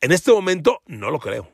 En 0.00 0.12
este 0.12 0.32
momento 0.32 0.82
no 0.86 1.10
lo 1.10 1.18
creo. 1.18 1.48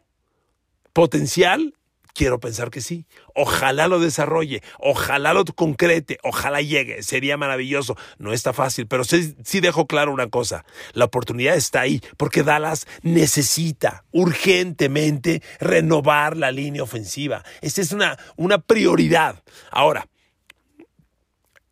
Potencial, 0.93 1.75
quiero 2.19 2.41
pensar 2.41 2.71
que 2.71 2.81
sí. 2.81 3.07
Ojalá 3.35 3.87
lo 3.87 4.01
desarrolle, 4.01 4.63
ojalá 4.81 5.33
lo 5.33 5.45
concrete, 5.45 6.19
ojalá 6.25 6.61
llegue. 6.61 7.03
Sería 7.05 7.37
maravilloso. 7.37 7.97
No 8.19 8.33
está 8.33 8.53
fácil, 8.53 8.89
pero 8.89 9.05
sí, 9.05 9.61
dejo 9.61 9.87
claro 9.87 10.13
una 10.13 10.29
cosa. 10.29 10.65
La 10.95 11.05
oportunidad 11.05 11.55
está 11.55 11.83
ahí 11.83 12.03
porque 12.17 12.43
Dallas 12.43 12.87
necesita 13.03 14.05
urgentemente 14.11 15.43
renovar 15.61 16.37
la 16.37 16.51
línea 16.51 16.83
ofensiva. 16.83 17.45
Esta 17.61 17.81
es 17.81 17.93
una, 17.93 18.19
una 18.37 18.59
prioridad. 18.59 19.45
Ahora, 19.71 20.09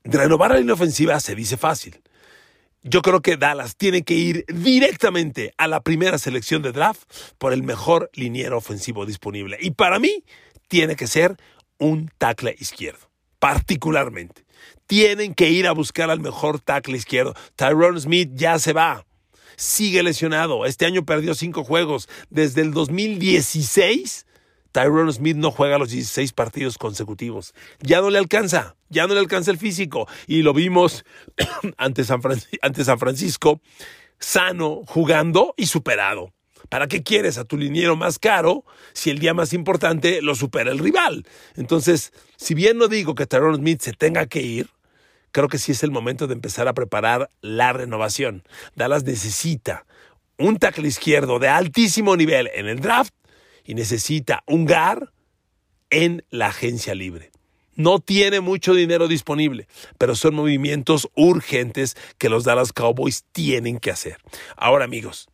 renovar 0.07 0.53
la 0.53 0.59
línea 0.59 0.75
ofensiva 0.75 1.19
se 1.21 1.35
dice 1.35 1.57
fácil. 1.57 2.01
Yo 2.83 3.03
creo 3.03 3.21
que 3.21 3.37
Dallas 3.37 3.77
tiene 3.77 4.03
que 4.03 4.15
ir 4.15 4.45
directamente 4.47 5.53
a 5.59 5.67
la 5.67 5.81
primera 5.81 6.19
selección 6.19 6.63
de 6.63 6.73
draft 6.73 7.03
por 7.37 7.53
el 7.53 7.65
mejor 7.65 8.11
liniero 8.15 8.57
ofensivo 8.57 9.05
disponible. 9.05 9.59
Y 9.61 9.73
para 9.73 9.99
mí, 9.99 10.23
tiene 10.69 10.95
que 10.95 11.07
ser 11.07 11.37
un 11.79 12.11
tackle 12.19 12.55
izquierdo, 12.59 13.11
particularmente. 13.39 14.45
Tienen 14.87 15.35
que 15.35 15.51
ir 15.51 15.67
a 15.67 15.73
buscar 15.73 16.11
al 16.11 16.21
mejor 16.21 16.61
tackle 16.61 16.97
izquierdo. 16.97 17.35
Tyrone 17.57 18.01
Smith 18.01 18.31
ya 18.35 18.59
se 18.61 18.73
va. 18.73 19.05
Sigue 19.57 20.03
lesionado. 20.03 20.65
Este 20.65 20.87
año 20.87 21.05
perdió 21.05 21.35
cinco 21.35 21.65
juegos. 21.65 22.09
Desde 22.31 22.61
el 22.63 22.73
2016 22.73 24.27
Tyrone 24.77 25.11
Smith 25.11 25.39
no 25.39 25.51
juega 25.51 25.79
los 25.79 25.89
16 25.89 26.35
partidos 26.35 26.77
consecutivos. 26.77 27.55
Ya 27.81 28.03
no 28.03 28.11
le 28.11 28.19
alcanza, 28.19 28.77
ya 28.91 29.07
no 29.07 29.15
le 29.15 29.21
alcanza 29.21 29.51
el 29.51 29.57
físico. 29.57 30.07
Y 30.27 30.43
lo 30.43 30.53
vimos 30.53 31.03
ante 31.79 32.05
San, 32.05 32.21
Francisco, 32.21 33.63
sano, 34.19 34.83
jugando 34.87 35.55
y 35.57 35.65
superado. 35.65 36.35
¿Para 36.69 36.89
qué 36.89 37.03
quieres 37.03 37.39
a 37.39 37.45
tu 37.45 37.57
liniero 37.57 37.97
más 37.97 38.19
caro 38.19 38.67
si 38.93 39.09
el 39.09 39.19
día 39.19 39.33
más 39.33 39.55
importante 39.55 40.21
lo 40.21 40.35
supera 40.35 40.71
el 40.73 40.79
rival? 40.79 41.27
Entonces, 41.55 42.13
si 42.37 42.53
bien 42.53 42.77
no 42.77 42.89
digo 42.89 43.15
que 43.15 43.25
Tyrone 43.25 43.57
Smith 43.57 43.81
se 43.81 43.95
tenga 43.95 44.27
que 44.27 44.43
ir, 44.43 44.69
creo 45.33 45.49
que 45.49 45.57
sí 45.57 45.73
es 45.73 45.85
el 45.85 45.91
momento 45.91 46.27
de 46.27 46.35
empezar 46.35 46.69
a 46.69 46.75
preparar 46.75 47.31
la 47.41 47.73
renovación. 47.73 48.43
Dallas 48.75 49.05
necesita 49.05 49.87
un 50.37 50.59
tackle 50.59 50.87
izquierdo 50.87 51.39
de 51.39 51.49
altísimo 51.49 52.15
nivel 52.15 52.51
en 52.55 52.67
el 52.67 52.81
draft 52.81 53.15
y 53.67 53.75
necesita 53.75 54.43
un 54.47 54.65
GAR 54.65 55.13
en 55.91 56.25
la 56.31 56.47
agencia 56.47 56.95
libre. 56.95 57.31
No 57.75 58.01
tiene 58.01 58.41
mucho 58.41 58.73
dinero 58.73 59.07
disponible, 59.07 59.69
pero 59.99 60.15
son 60.15 60.35
movimientos 60.35 61.11
urgentes 61.15 61.95
que 62.17 62.31
los 62.31 62.45
Dallas 62.45 62.73
Cowboys 62.73 63.25
tienen 63.33 63.79
que 63.79 63.91
hacer. 63.91 64.17
Ahora 64.57 64.87
amigos, 64.87 65.29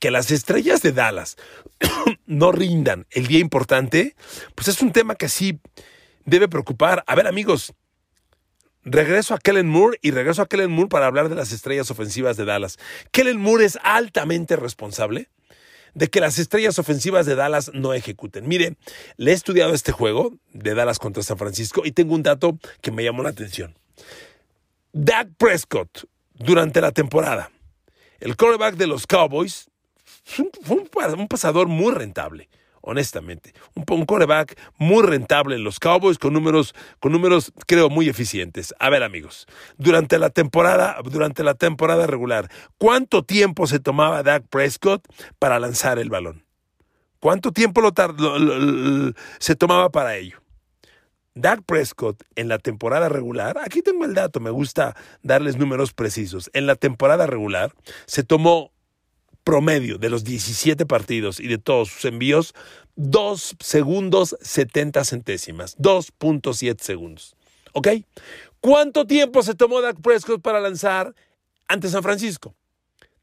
que 0.00 0.10
las 0.10 0.30
estrellas 0.30 0.80
de 0.80 0.92
Dallas 0.92 1.36
no 2.26 2.50
rindan 2.52 3.06
el 3.10 3.26
día 3.26 3.40
importante, 3.40 4.16
pues 4.54 4.68
es 4.68 4.80
un 4.80 4.92
tema 4.92 5.16
que 5.16 5.28
sí 5.28 5.60
debe 6.24 6.48
preocupar. 6.48 7.04
A 7.06 7.14
ver 7.14 7.26
amigos, 7.26 7.74
regreso 8.82 9.34
a 9.34 9.38
Kellen 9.38 9.68
Moore 9.68 9.98
y 10.00 10.12
regreso 10.12 10.40
a 10.40 10.48
Kellen 10.48 10.70
Moore 10.70 10.88
para 10.88 11.06
hablar 11.06 11.28
de 11.28 11.34
las 11.34 11.52
estrellas 11.52 11.90
ofensivas 11.90 12.38
de 12.38 12.46
Dallas. 12.46 12.78
Kellen 13.10 13.40
Moore 13.40 13.66
es 13.66 13.78
altamente 13.82 14.56
responsable 14.56 15.28
de 15.96 16.08
que 16.08 16.20
las 16.20 16.38
estrellas 16.38 16.78
ofensivas 16.78 17.24
de 17.24 17.34
Dallas 17.34 17.70
no 17.72 17.94
ejecuten. 17.94 18.46
Mire, 18.46 18.76
le 19.16 19.30
he 19.30 19.34
estudiado 19.34 19.72
este 19.72 19.92
juego 19.92 20.34
de 20.52 20.74
Dallas 20.74 20.98
contra 20.98 21.22
San 21.22 21.38
Francisco 21.38 21.82
y 21.86 21.92
tengo 21.92 22.14
un 22.14 22.22
dato 22.22 22.58
que 22.82 22.92
me 22.92 23.02
llamó 23.02 23.22
la 23.22 23.30
atención. 23.30 23.78
Dak 24.92 25.30
Prescott, 25.38 26.06
durante 26.34 26.82
la 26.82 26.92
temporada, 26.92 27.50
el 28.20 28.36
quarterback 28.36 28.76
de 28.76 28.86
los 28.86 29.06
Cowboys, 29.06 29.70
fue 30.22 30.76
un 30.76 31.28
pasador 31.28 31.66
muy 31.66 31.94
rentable 31.94 32.50
honestamente. 32.86 33.52
Un, 33.74 33.84
un 33.88 34.06
coreback 34.06 34.58
muy 34.78 35.04
rentable 35.04 35.56
en 35.56 35.64
los 35.64 35.78
Cowboys 35.78 36.18
con 36.18 36.32
números, 36.32 36.74
con 37.00 37.12
números, 37.12 37.52
creo, 37.66 37.90
muy 37.90 38.08
eficientes. 38.08 38.74
A 38.78 38.88
ver, 38.88 39.02
amigos, 39.02 39.46
durante 39.76 40.18
la 40.18 40.30
temporada, 40.30 40.96
durante 41.04 41.44
la 41.44 41.54
temporada 41.54 42.06
regular, 42.06 42.50
¿cuánto 42.78 43.24
tiempo 43.24 43.66
se 43.66 43.80
tomaba 43.80 44.22
Dak 44.22 44.46
Prescott 44.48 45.02
para 45.38 45.58
lanzar 45.58 45.98
el 45.98 46.08
balón? 46.08 46.44
¿Cuánto 47.20 47.52
tiempo 47.52 47.80
lo, 47.80 47.92
se 49.38 49.56
tomaba 49.56 49.90
para 49.90 50.16
ello? 50.16 50.40
Dak 51.34 51.62
Prescott 51.64 52.22
en 52.34 52.48
la 52.48 52.58
temporada 52.58 53.10
regular, 53.10 53.58
aquí 53.62 53.82
tengo 53.82 54.06
el 54.06 54.14
dato, 54.14 54.40
me 54.40 54.50
gusta 54.50 54.96
darles 55.22 55.56
números 55.58 55.92
precisos. 55.92 56.50
En 56.54 56.66
la 56.66 56.76
temporada 56.76 57.26
regular 57.26 57.74
se 58.06 58.22
tomó 58.22 58.72
promedio 59.46 59.96
de 59.96 60.10
los 60.10 60.24
17 60.24 60.86
partidos 60.86 61.38
y 61.38 61.46
de 61.46 61.56
todos 61.56 61.88
sus 61.88 62.04
envíos, 62.06 62.52
2 62.96 63.54
segundos 63.60 64.36
70 64.40 65.04
centésimas, 65.04 65.78
2.7 65.78 66.80
segundos. 66.80 67.36
¿Ok? 67.72 67.88
¿Cuánto 68.60 69.06
tiempo 69.06 69.44
se 69.44 69.54
tomó 69.54 69.80
Dak 69.80 70.00
Prescott 70.02 70.42
para 70.42 70.60
lanzar 70.60 71.14
ante 71.68 71.88
San 71.88 72.02
Francisco? 72.02 72.56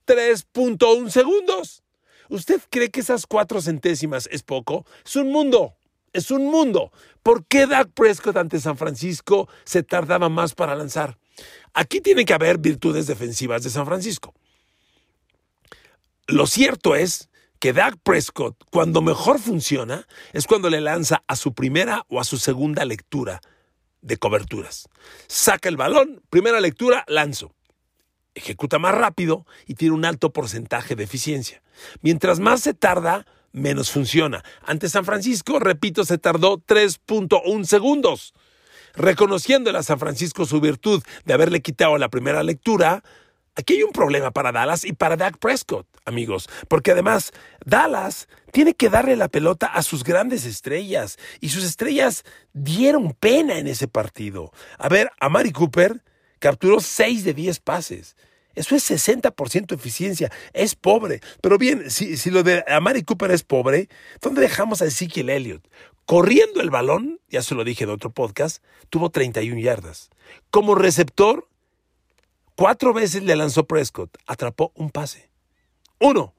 3.1 0.08 1.10
segundos. 1.10 1.84
¿Usted 2.30 2.62
cree 2.70 2.90
que 2.90 3.02
esas 3.02 3.28
4 3.28 3.62
centésimas 3.62 4.30
es 4.32 4.44
poco? 4.44 4.86
Es 5.06 5.18
un 5.18 5.30
mundo. 5.30 5.76
Es 6.14 6.32
un 6.32 6.46
mundo. 6.46 6.94
¿Por 7.22 7.46
qué 7.48 7.68
Dak 7.68 7.90
Prescott 7.90 8.38
ante 8.38 8.62
San 8.62 8.78
Francisco 8.78 9.50
se 9.66 9.84
tardaba 9.84 10.30
más 10.30 10.56
para 10.56 10.74
lanzar? 10.74 11.18
Aquí 11.74 12.00
tiene 12.00 12.24
que 12.24 12.34
haber 12.34 12.60
virtudes 12.60 13.08
defensivas 13.08 13.64
de 13.64 13.72
San 13.72 13.86
Francisco. 13.86 14.34
Lo 16.28 16.48
cierto 16.48 16.96
es 16.96 17.30
que 17.60 17.74
Dak 17.74 17.98
Prescott, 18.04 18.56
cuando 18.72 19.02
mejor 19.02 19.40
funciona, 19.40 20.08
es 20.32 20.48
cuando 20.48 20.70
le 20.70 20.82
lanza 20.82 21.24
a 21.28 21.36
su 21.36 21.54
primera 21.54 22.06
o 22.10 22.20
a 22.20 22.24
su 22.24 22.38
segunda 22.38 22.86
lectura 22.86 23.42
de 24.02 24.18
coberturas. 24.18 24.90
Saca 25.28 25.70
el 25.70 25.78
balón, 25.78 26.22
primera 26.30 26.60
lectura, 26.60 27.04
lanzo. 27.08 27.54
Ejecuta 28.36 28.80
más 28.80 28.96
rápido 28.96 29.46
y 29.66 29.76
tiene 29.76 29.96
un 29.96 30.06
alto 30.06 30.34
porcentaje 30.34 30.96
de 30.96 31.04
eficiencia. 31.04 31.62
Mientras 32.02 32.40
más 32.40 32.62
se 32.62 32.74
tarda, 32.74 33.26
menos 33.52 33.92
funciona. 33.92 34.44
Ante 34.66 34.90
San 34.90 35.06
Francisco, 35.06 35.60
repito, 35.60 36.04
se 36.04 36.18
tardó 36.18 36.58
3.1 36.58 37.64
segundos. 37.66 38.34
Reconociéndole 38.96 39.78
a 39.78 39.84
San 39.84 40.00
Francisco 40.00 40.46
su 40.46 40.60
virtud 40.60 41.02
de 41.26 41.34
haberle 41.34 41.62
quitado 41.62 41.98
la 41.98 42.10
primera 42.10 42.44
lectura, 42.44 43.04
Aquí 43.56 43.76
hay 43.76 43.84
un 43.84 43.92
problema 43.92 44.32
para 44.32 44.52
Dallas 44.52 44.84
y 44.84 44.94
para 44.94 45.16
Dak 45.16 45.38
Prescott, 45.38 45.86
amigos, 46.06 46.50
porque 46.68 46.92
además 46.92 47.32
Dallas 47.64 48.28
tiene 48.52 48.74
que 48.74 48.90
darle 48.90 49.16
la 49.16 49.28
pelota 49.28 49.68
a 49.68 49.84
sus 49.84 50.04
grandes 50.04 50.46
estrellas 50.46 51.18
y 51.40 51.50
sus 51.50 51.64
estrellas 51.64 52.24
dieron 52.54 53.14
pena 53.14 53.60
en 53.60 53.68
ese 53.68 53.88
partido. 53.88 54.52
A 54.80 54.90
ver, 54.90 55.12
a 55.20 55.30
Mari 55.30 55.52
Cooper 55.52 56.04
capturó 56.40 56.80
6 56.80 57.24
de 57.24 57.34
10 57.36 57.60
pases. 57.60 58.16
Eso 58.56 58.76
es 58.76 58.90
60% 58.90 59.74
eficiencia. 59.74 60.32
Es 60.54 60.76
pobre. 60.76 61.22
Pero 61.42 61.58
bien, 61.58 61.90
si, 61.90 62.18
si 62.18 62.30
lo 62.30 62.44
de 62.44 62.64
Amari 62.68 63.04
Cooper 63.04 63.32
es 63.32 63.44
pobre, 63.44 63.90
¿dónde 64.22 64.42
dejamos 64.42 64.82
a 64.82 64.86
Ezekiel 64.86 65.30
Elliott? 65.30 65.68
Corriendo 66.06 66.62
el 66.62 66.70
balón, 66.70 67.20
ya 67.30 67.42
se 67.42 67.56
lo 67.56 67.64
dije 67.64 67.86
en 67.86 67.90
otro 67.90 68.12
podcast, 68.12 68.64
tuvo 68.90 69.10
31 69.10 69.60
yardas. 69.60 70.10
Como 70.50 70.76
receptor, 70.76 71.48
Cuatro 72.56 72.94
veces 72.94 73.24
le 73.24 73.36
lanzó 73.36 73.66
Prescott, 73.66 74.16
atrapó 74.28 74.72
un 74.76 74.92
pase. 74.92 75.32
Uno. 76.00 76.36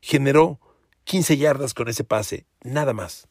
Generó 0.00 0.58
15 1.04 1.36
yardas 1.36 1.74
con 1.74 1.88
ese 1.88 2.02
pase, 2.02 2.46
nada 2.62 2.94
más. 2.94 3.28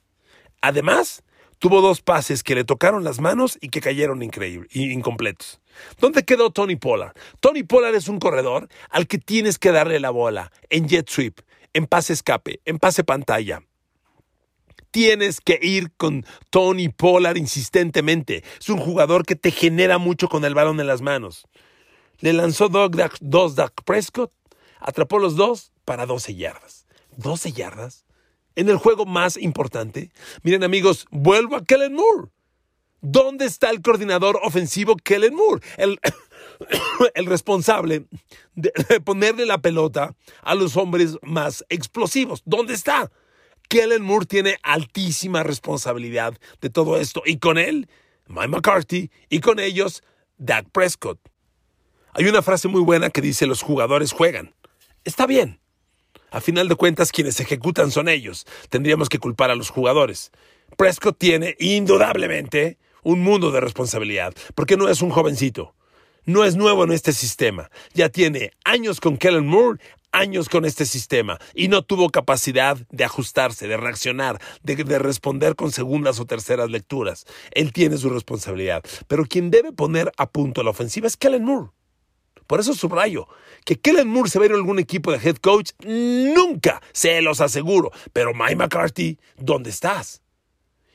Además, 0.62 1.24
tuvo 1.58 1.82
dos 1.82 2.02
pases 2.02 2.44
que 2.44 2.54
le 2.54 2.66
tocaron 2.66 3.04
las 3.04 3.20
manos 3.20 3.58
y 3.62 3.70
que 3.70 3.82
cayeron 3.82 4.22
increíble, 4.22 4.68
incompletos. 4.74 5.60
¿Dónde 6.00 6.24
quedó 6.24 6.52
Tony 6.52 6.76
Pollard? 6.76 7.14
Tony 7.40 7.64
Pollard 7.64 7.96
es 7.96 8.08
un 8.08 8.20
corredor 8.20 8.70
al 8.92 9.08
que 9.08 9.18
tienes 9.18 9.58
que 9.58 9.72
darle 9.72 10.00
la 10.00 10.12
bola 10.12 10.52
en 10.70 10.88
jet 10.88 11.10
sweep, 11.10 11.40
en 11.74 11.88
pase 11.88 12.14
escape, 12.14 12.62
en 12.64 12.78
pase 12.78 13.04
pantalla. 13.04 13.64
Tienes 14.92 15.42
que 15.42 15.58
ir 15.60 15.92
con 15.98 16.28
Tony 16.52 16.90
Pollard 16.90 17.38
insistentemente. 17.38 18.44
Es 18.60 18.70
un 18.70 18.78
jugador 18.78 19.26
que 19.26 19.36
te 19.36 19.50
genera 19.50 19.98
mucho 19.98 20.28
con 20.28 20.46
el 20.46 20.54
balón 20.54 20.80
en 20.80 20.88
las 20.88 21.02
manos. 21.02 21.48
Le 22.22 22.34
lanzó 22.34 22.70
dos 22.70 23.56
Dak 23.56 23.84
Prescott, 23.84 24.32
atrapó 24.80 25.20
los 25.20 25.36
dos 25.36 25.72
para 25.86 26.06
12 26.06 26.36
yardas. 26.36 26.88
12 27.18 27.51
yardas. 27.51 28.06
En 28.56 28.70
el 28.70 28.78
juego 28.78 29.06
más 29.06 29.38
importante. 29.38 30.12
Miren 30.44 30.63
amigos, 30.63 31.06
vuelvo 31.12 31.56
a 31.56 31.63
Kellen 31.63 31.94
Moore. 31.94 32.30
¿Dónde 33.01 33.46
está 33.46 33.72
el 33.72 33.82
coordinador 33.82 34.40
ofensivo 34.44 34.96
Kellen 34.96 35.34
Moore? 35.34 35.66
El, 35.78 36.00
el 37.16 37.25
responsable 37.25 38.06
de, 38.54 38.72
ponerle 39.04 39.46
la 39.46 39.60
pelota 39.60 40.16
a 40.44 40.54
los 40.54 40.78
hombres 40.78 41.18
más 41.24 41.66
explosivos. 41.70 42.44
¿Dónde 42.46 42.75
está? 42.75 43.12
Kellen 43.68 44.04
Moore 44.04 44.25
tiene 44.25 44.58
altísima 44.62 45.44
responsabilidad 45.44 46.38
de 46.60 46.70
todo 46.70 46.98
esto. 46.98 47.24
Y 47.25 47.38
con 47.40 47.58
él, 47.58 47.90
Mike 48.28 48.50
McCarthy, 48.50 49.10
y 49.30 49.40
con 49.40 49.60
ellos, 49.60 50.04
Dak 50.38 50.70
Prescott. 50.72 51.31
Hay 52.13 52.25
una 52.25 52.41
frase 52.41 52.68
muy 52.68 52.82
buena 52.82 53.10
que 53.10 53.22
dice 53.22 53.46
los 53.46 53.62
jugadores 53.62 54.12
juegan. 54.12 54.53
Está 55.06 55.25
bien. 55.25 55.60
A 56.30 56.41
final 56.41 56.68
de 56.68 56.75
cuentas, 56.75 57.12
quienes 57.12 57.39
ejecutan 57.39 57.89
son 57.89 58.10
ellos. 58.10 58.46
Tendríamos 58.70 59.08
que 59.08 59.20
culpar 59.20 59.50
a 59.50 59.56
los 59.56 59.70
jugadores. 59.70 60.32
Prescott 60.77 61.18
tiene 61.18 61.56
indudablemente 61.60 62.77
un 63.03 63.22
mundo 63.22 63.51
de 63.51 63.62
responsabilidad, 63.62 64.34
porque 64.56 64.75
no 64.75 64.89
es 64.89 65.01
un 65.01 65.10
jovencito. 65.10 65.74
No 66.25 66.44
es 66.44 66.56
nuevo 66.58 66.84
en 66.84 66.91
este 66.91 67.13
sistema. 67.13 67.72
Ya 67.94 68.10
tiene 68.10 68.51
años 68.65 69.00
con 69.00 69.18
Kellen 69.18 69.48
Moore, 69.48 69.80
años 70.12 70.50
con 70.50 70.65
este 70.65 70.86
sistema 70.86 71.39
y 71.56 71.70
no 71.70 71.82
tuvo 71.82 72.10
capacidad 72.10 72.77
de 72.89 73.06
ajustarse, 73.06 73.70
de 73.70 73.77
reaccionar, 73.77 74.39
de, 74.63 74.75
de, 74.75 75.00
responder 75.00 75.56
con 75.56 75.72
segundas 75.72 76.20
o 76.20 76.25
terceras 76.25 76.70
lecturas. 76.70 77.25
Él 77.51 77.72
tiene 77.72 77.96
su 77.96 78.10
responsabilidad. 78.10 78.84
Pero 79.08 79.25
quien 79.25 79.50
debe 79.50 79.72
poner 79.72 80.12
a 80.18 80.30
punto 80.30 80.62
la 80.62 80.72
ofensiva 80.72 81.08
es 81.08 81.15
Kellen 81.15 81.46
Moore. 81.46 81.70
Por 82.51 82.60
eso 82.60 82.74
subrayo 82.74 83.29
que 83.63 83.79
Kellen 83.79 84.10
Moore 84.10 84.29
se 84.29 84.38
va 84.38 84.43
a 84.43 84.48
ir 84.48 84.51
a 84.51 84.55
algún 84.55 84.77
equipo 84.77 85.13
de 85.13 85.25
head 85.25 85.38
coach, 85.38 85.72
nunca, 85.86 86.81
se 86.91 87.22
los 87.22 87.39
aseguro. 87.39 87.91
Pero 88.12 88.34
Mike 88.34 88.58
McCarthy, 88.58 89.17
¿dónde 89.38 89.70
estás? 89.70 90.22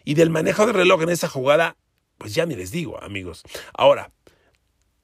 Y 0.04 0.16
del 0.16 0.28
manejo 0.28 0.66
de 0.66 0.74
reloj 0.74 1.00
en 1.00 1.08
esa 1.08 1.28
jugada, 1.28 1.78
pues 2.18 2.34
ya 2.34 2.44
ni 2.44 2.56
les 2.56 2.72
digo, 2.72 3.02
amigos. 3.02 3.42
Ahora, 3.72 4.12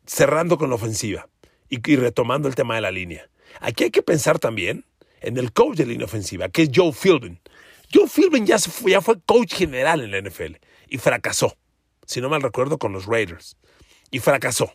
cerrando 0.05 0.59
con 0.59 0.69
la 0.69 0.75
ofensiva 0.75 1.27
y, 1.71 1.79
retomando 1.97 2.49
el 2.49 2.55
tema 2.55 2.75
de 2.75 2.83
la 2.83 2.91
línea. 2.91 3.31
Aquí 3.61 3.85
hay 3.85 3.91
que 3.91 4.03
pensar 4.03 4.39
también 4.39 4.85
en 5.23 5.39
el 5.39 5.55
coach 5.55 5.79
de 5.79 5.87
línea 5.87 6.05
ofensiva, 6.05 6.51
que 6.51 6.65
es 6.65 6.71
Joe 6.75 6.93
Philbin. 6.93 7.41
Joe 7.91 8.07
Philbin 8.07 8.45
ya, 8.45 8.59
fue, 8.59 8.91
ya 8.91 9.01
fue 9.01 9.19
coach 9.23 9.55
general 9.55 10.03
en 10.03 10.11
la 10.11 10.21
NFL 10.21 10.57
y 10.91 10.99
fracasó, 10.99 11.57
si 12.05 12.21
no 12.21 12.29
mal 12.29 12.43
recuerdo, 12.43 12.77
con 12.77 12.93
los 12.93 13.07
Raiders. 13.07 13.57
Y 14.11 14.19
fracasó. 14.19 14.75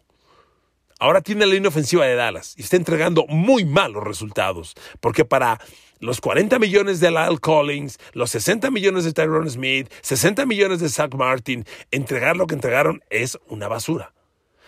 Ahora 1.00 1.22
tiene 1.22 1.46
la 1.46 1.54
línea 1.54 1.70
ofensiva 1.70 2.06
de 2.06 2.16
Dallas 2.16 2.56
y 2.58 2.64
está 2.64 2.76
entregando 2.76 3.28
muy 3.28 3.66
malos 3.66 4.04
resultados, 4.04 4.74
porque 5.00 5.26
para 5.26 5.60
los 6.00 6.22
40 6.22 6.58
millones 6.58 7.00
de 7.00 7.12
Lyle 7.12 7.38
Collins, 7.40 8.00
los 8.14 8.32
60 8.32 8.72
millones 8.72 9.04
de 9.04 9.14
Tyrone 9.14 9.50
Smith, 9.50 9.92
60 10.02 10.48
millones 10.48 10.80
de 10.80 10.90
Zach 10.90 11.14
Martin, 11.14 11.66
entregar 11.92 12.36
lo 12.36 12.48
que 12.48 12.56
entregaron 12.56 13.04
es 13.12 13.38
una 13.48 13.68
basura. 13.68 14.14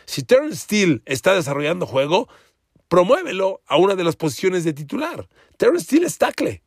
Si 0.05 0.21
Terrence 0.21 0.57
Steele 0.57 1.01
está 1.05 1.33
desarrollando 1.33 1.87
juego, 1.87 2.29
promuévelo 2.89 3.61
a 3.65 3.77
una 3.77 3.95
de 3.95 4.03
las 4.03 4.15
posiciones 4.15 4.63
de 4.63 4.73
titular. 4.73 5.27
Terrence 5.57 5.85
Steele 5.85 6.05
es 6.05 6.17
tackle. 6.19 6.61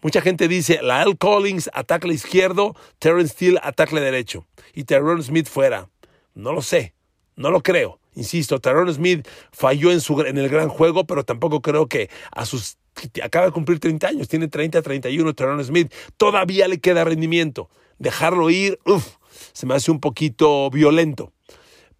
Mucha 0.00 0.20
gente 0.20 0.48
dice, 0.48 0.80
Lyle 0.82 1.16
Collins 1.16 1.70
ataque 1.72 2.08
izquierdo, 2.08 2.74
Terrence 2.98 3.34
Steele 3.34 3.60
ataque 3.62 4.00
derecho 4.00 4.44
y 4.74 4.84
Tyrone 4.84 5.22
Smith 5.22 5.46
fuera. 5.48 5.88
No 6.34 6.52
lo 6.52 6.62
sé, 6.62 6.94
no 7.36 7.52
lo 7.52 7.62
creo. 7.62 8.01
Insisto, 8.14 8.60
Tyrone 8.60 8.92
Smith 8.92 9.26
falló 9.52 9.90
en, 9.90 10.00
su, 10.00 10.20
en 10.20 10.38
el 10.38 10.48
gran 10.48 10.68
juego, 10.68 11.06
pero 11.06 11.24
tampoco 11.24 11.62
creo 11.62 11.86
que 11.86 12.10
a 12.30 12.44
sus 12.44 12.76
acaba 13.22 13.46
de 13.46 13.52
cumplir 13.52 13.80
30 13.80 14.06
años, 14.06 14.28
tiene 14.28 14.48
30, 14.48 14.82
31, 14.82 15.34
Tyrone 15.34 15.64
Smith, 15.64 15.92
todavía 16.16 16.68
le 16.68 16.78
queda 16.78 17.04
rendimiento. 17.04 17.70
Dejarlo 17.98 18.50
ir, 18.50 18.78
uff, 18.84 19.16
se 19.52 19.66
me 19.66 19.74
hace 19.74 19.90
un 19.90 20.00
poquito 20.00 20.70
violento. 20.70 21.32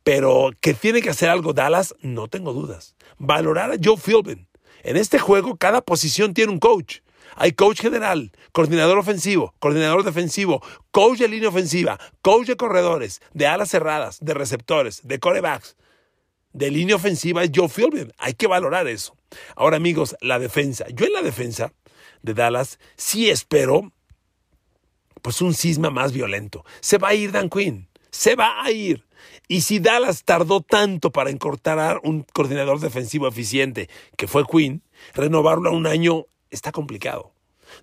Pero 0.04 0.50
que 0.61 0.75
tiene 0.75 1.00
que 1.00 1.11
hacer 1.11 1.28
algo 1.28 1.52
Dallas, 1.52 1.95
no 2.00 2.28
tengo 2.28 2.52
dudas. 2.52 2.97
Valorar 3.19 3.71
a 3.71 3.76
Joe 3.83 3.97
Philbin. 3.97 4.49
En 4.83 4.97
este 4.97 5.19
juego, 5.19 5.57
cada 5.57 5.81
posición 5.81 6.35
tiene 6.35 6.52
un 6.52 6.59
coach. 6.59 6.99
Hay 7.37 7.52
coach 7.52 7.81
general, 7.81 8.33
coordinador 8.52 8.99
ofensivo, 8.99 9.54
coordinador 9.59 10.02
defensivo, 10.02 10.62
coach 10.90 11.19
de 11.19 11.28
línea 11.28 11.49
ofensiva, 11.49 11.99
coach 12.21 12.49
de 12.49 12.57
corredores, 12.57 13.23
de 13.33 13.47
alas 13.47 13.71
cerradas, 13.71 14.19
de 14.21 14.35
receptores, 14.35 15.07
de 15.07 15.19
corebacks. 15.19 15.76
De 16.53 16.71
línea 16.71 16.97
ofensiva 16.97 17.43
es 17.45 17.51
Joe 17.55 17.69
Philbin. 17.69 18.12
Hay 18.19 18.35
que 18.35 18.47
valorar 18.47 18.87
eso. 18.88 19.17
Ahora, 19.57 19.77
amigos, 19.77 20.17
la 20.21 20.38
defensa. 20.38 20.87
Yo 20.93 21.07
en 21.07 21.12
la 21.12 21.23
defensa 21.23 21.73
de 22.23 22.35
Dallas 22.35 22.79
sí 22.97 23.31
espero 23.31 23.93
pues 25.23 25.41
un 25.41 25.55
cisma 25.55 25.91
más 25.91 26.12
violento. 26.12 26.65
Se 26.81 26.99
va 26.99 27.09
a 27.09 27.15
ir 27.15 27.33
Dan 27.33 27.49
Quinn. 27.49 27.88
Se 28.11 28.35
va 28.35 28.62
a 28.62 28.71
ir. 28.71 29.07
Y 29.49 29.62
si 29.62 29.79
Dallas 29.79 30.25
tardó 30.25 30.61
tanto 30.61 31.12
para 31.12 31.31
encortar 31.31 32.01
un 32.03 32.27
coordinador 32.33 32.81
defensivo 32.81 33.29
eficiente, 33.29 33.88
que 34.17 34.27
fue 34.27 34.45
Quinn, 34.47 34.83
renovarlo 35.15 35.71
a 35.71 35.73
un 35.73 35.87
año 35.87 36.27
está 36.51 36.73
complicado. 36.73 37.33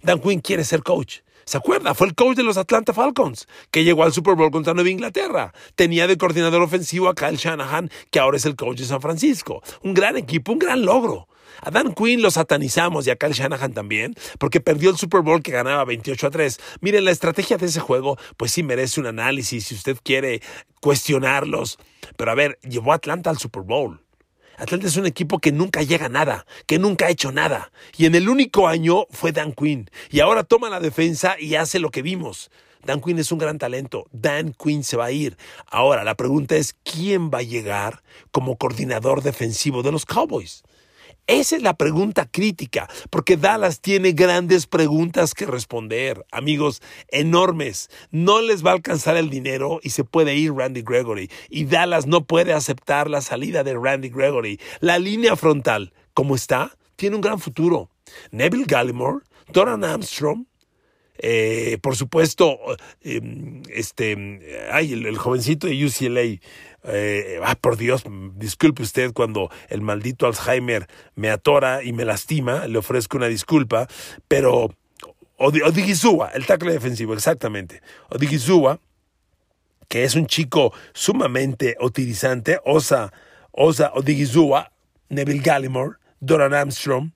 Dan 0.03 0.19
Quinn 0.19 0.41
quiere 0.41 0.63
ser 0.63 0.83
coach. 0.83 1.19
¿Se 1.49 1.57
acuerda? 1.57 1.95
Fue 1.95 2.05
el 2.05 2.13
coach 2.13 2.37
de 2.37 2.43
los 2.43 2.57
Atlanta 2.57 2.93
Falcons, 2.93 3.47
que 3.71 3.83
llegó 3.83 4.03
al 4.03 4.13
Super 4.13 4.35
Bowl 4.35 4.51
contra 4.51 4.75
Nueva 4.75 4.91
Inglaterra. 4.91 5.51
Tenía 5.73 6.05
de 6.05 6.15
coordinador 6.15 6.61
ofensivo 6.61 7.09
a 7.09 7.15
Kyle 7.15 7.37
Shanahan, 7.37 7.89
que 8.11 8.19
ahora 8.19 8.37
es 8.37 8.45
el 8.45 8.55
coach 8.55 8.77
de 8.77 8.85
San 8.85 9.01
Francisco. 9.01 9.63
Un 9.81 9.95
gran 9.95 10.15
equipo, 10.15 10.51
un 10.51 10.59
gran 10.59 10.85
logro. 10.85 11.27
A 11.63 11.71
Dan 11.71 11.95
Quinn 11.95 12.21
lo 12.21 12.29
satanizamos 12.29 13.07
y 13.07 13.09
a 13.09 13.15
Kyle 13.15 13.33
Shanahan 13.33 13.73
también, 13.73 14.13
porque 14.37 14.61
perdió 14.61 14.91
el 14.91 14.97
Super 14.97 15.21
Bowl 15.21 15.41
que 15.41 15.51
ganaba 15.51 15.85
28 15.85 16.27
a 16.27 16.29
3. 16.29 16.59
Miren, 16.81 17.03
la 17.03 17.09
estrategia 17.09 17.57
de 17.57 17.65
ese 17.65 17.79
juego, 17.79 18.19
pues 18.37 18.51
sí 18.51 18.61
merece 18.61 18.99
un 18.99 19.07
análisis 19.07 19.65
si 19.65 19.73
usted 19.73 19.97
quiere 20.03 20.43
cuestionarlos. 20.81 21.79
Pero 22.15 22.29
a 22.29 22.35
ver, 22.35 22.59
llevó 22.61 22.91
a 22.91 22.97
Atlanta 22.97 23.31
al 23.31 23.39
Super 23.39 23.63
Bowl. 23.63 23.99
Atlanta 24.59 24.87
es 24.87 24.97
un 24.97 25.05
equipo 25.05 25.39
que 25.39 25.53
nunca 25.53 25.83
llega 25.83 26.07
a 26.07 26.09
nada, 26.09 26.45
que 26.65 26.79
nunca 26.79 27.05
ha 27.05 27.09
hecho 27.09 27.31
nada. 27.31 27.71
Y 27.97 28.05
en 28.05 28.15
el 28.15 28.27
único 28.27 28.67
año 28.67 29.05
fue 29.09 29.31
Dan 29.31 29.53
Quinn. 29.53 29.89
Y 30.11 30.19
ahora 30.19 30.43
toma 30.43 30.69
la 30.69 30.81
defensa 30.81 31.37
y 31.39 31.55
hace 31.55 31.79
lo 31.79 31.91
que 31.91 32.01
vimos. 32.01 32.51
Dan 32.83 32.99
Quinn 32.99 33.19
es 33.19 33.31
un 33.31 33.39
gran 33.39 33.57
talento. 33.57 34.05
Dan 34.11 34.53
Quinn 34.53 34.83
se 34.83 34.97
va 34.97 35.05
a 35.05 35.11
ir. 35.11 35.37
Ahora, 35.65 36.03
la 36.03 36.15
pregunta 36.15 36.57
es, 36.57 36.75
¿quién 36.83 37.29
va 37.29 37.39
a 37.39 37.43
llegar 37.43 38.03
como 38.31 38.57
coordinador 38.57 39.21
defensivo 39.21 39.81
de 39.81 39.93
los 39.93 40.05
Cowboys? 40.05 40.63
Esa 41.29 41.57
es 41.57 41.61
la 41.61 41.75
pregunta 41.75 42.25
crítica, 42.25 42.89
porque 43.11 43.37
Dallas 43.37 43.81
tiene 43.81 44.13
grandes 44.13 44.65
preguntas 44.65 45.35
que 45.35 45.45
responder, 45.45 46.25
amigos, 46.31 46.81
enormes. 47.09 47.91
No 48.09 48.41
les 48.41 48.65
va 48.65 48.71
a 48.71 48.73
alcanzar 48.73 49.15
el 49.15 49.29
dinero 49.29 49.79
y 49.83 49.91
se 49.91 50.03
puede 50.03 50.33
ir 50.33 50.53
Randy 50.53 50.81
Gregory. 50.81 51.29
Y 51.47 51.65
Dallas 51.65 52.07
no 52.07 52.25
puede 52.25 52.53
aceptar 52.53 53.11
la 53.11 53.21
salida 53.21 53.63
de 53.63 53.75
Randy 53.75 54.09
Gregory. 54.09 54.59
La 54.79 54.97
línea 54.97 55.35
frontal, 55.35 55.93
como 56.15 56.33
está, 56.33 56.75
tiene 56.95 57.15
un 57.15 57.21
gran 57.21 57.39
futuro. 57.39 57.91
Neville 58.31 58.65
Gallimore, 58.65 59.19
Doran 59.53 59.83
Armstrong, 59.83 60.47
eh, 61.21 61.77
por 61.81 61.95
supuesto, 61.97 62.57
eh, 63.01 63.21
este, 63.73 64.67
ay, 64.71 64.93
el, 64.93 65.17
jovencito 65.17 65.67
de 65.67 65.85
UCLA, 65.85 66.39
eh, 66.85 67.39
ah, 67.43 67.55
por 67.59 67.75
Dios, 67.75 68.03
disculpe 68.35 68.83
usted 68.83 69.11
cuando 69.11 69.51
el 69.67 69.81
maldito 69.81 70.25
Alzheimer 70.25 70.87
me 71.15 71.29
atora 71.29 71.83
y 71.83 71.91
me 71.91 72.05
lastima, 72.05 72.67
le 72.67 72.77
ofrezco 72.77 73.17
una 73.17 73.27
disculpa, 73.27 73.87
pero 74.29 74.73
Odigizua, 75.37 76.31
el 76.33 76.45
tackle 76.45 76.73
defensivo, 76.73 77.13
exactamente. 77.13 77.81
Odigizua, 78.09 78.79
que 79.87 80.03
es 80.03 80.15
un 80.15 80.27
chico 80.27 80.73
sumamente 80.93 81.75
utilizante, 81.81 82.59
Osa, 82.65 83.11
Osa 83.51 83.91
Neville 85.09 85.41
Gallimore, 85.41 85.95
Doran 86.19 86.53
Armstrong, 86.53 87.11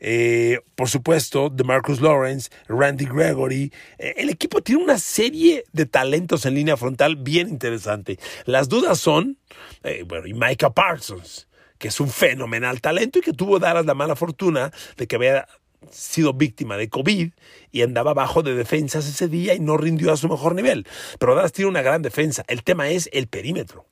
eh, 0.00 0.60
por 0.74 0.88
supuesto, 0.88 1.50
de 1.50 1.62
Marcus 1.62 2.00
Lawrence, 2.00 2.50
Randy 2.68 3.04
Gregory. 3.04 3.72
Eh, 3.98 4.14
el 4.16 4.30
equipo 4.30 4.62
tiene 4.62 4.82
una 4.82 4.98
serie 4.98 5.64
de 5.72 5.86
talentos 5.86 6.46
en 6.46 6.54
línea 6.54 6.76
frontal 6.76 7.16
bien 7.16 7.48
interesante. 7.48 8.18
Las 8.46 8.68
dudas 8.68 8.98
son, 8.98 9.38
eh, 9.84 10.04
bueno, 10.06 10.26
y 10.26 10.32
Micah 10.32 10.70
Parsons, 10.70 11.48
que 11.78 11.88
es 11.88 12.00
un 12.00 12.08
fenomenal 12.08 12.80
talento 12.80 13.18
y 13.18 13.22
que 13.22 13.32
tuvo 13.32 13.58
Dallas 13.58 13.86
la 13.86 13.94
mala 13.94 14.16
fortuna 14.16 14.72
de 14.96 15.06
que 15.06 15.16
había 15.16 15.46
sido 15.90 16.34
víctima 16.34 16.76
de 16.76 16.88
COVID 16.88 17.32
y 17.70 17.82
andaba 17.82 18.12
bajo 18.12 18.42
de 18.42 18.54
defensas 18.54 19.06
ese 19.06 19.28
día 19.28 19.54
y 19.54 19.60
no 19.60 19.76
rindió 19.76 20.12
a 20.12 20.16
su 20.16 20.28
mejor 20.28 20.54
nivel. 20.54 20.86
Pero 21.18 21.34
Dallas 21.34 21.52
tiene 21.52 21.70
una 21.70 21.82
gran 21.82 22.02
defensa. 22.02 22.44
El 22.48 22.64
tema 22.64 22.88
es 22.88 23.08
el 23.12 23.28
perímetro. 23.28 23.86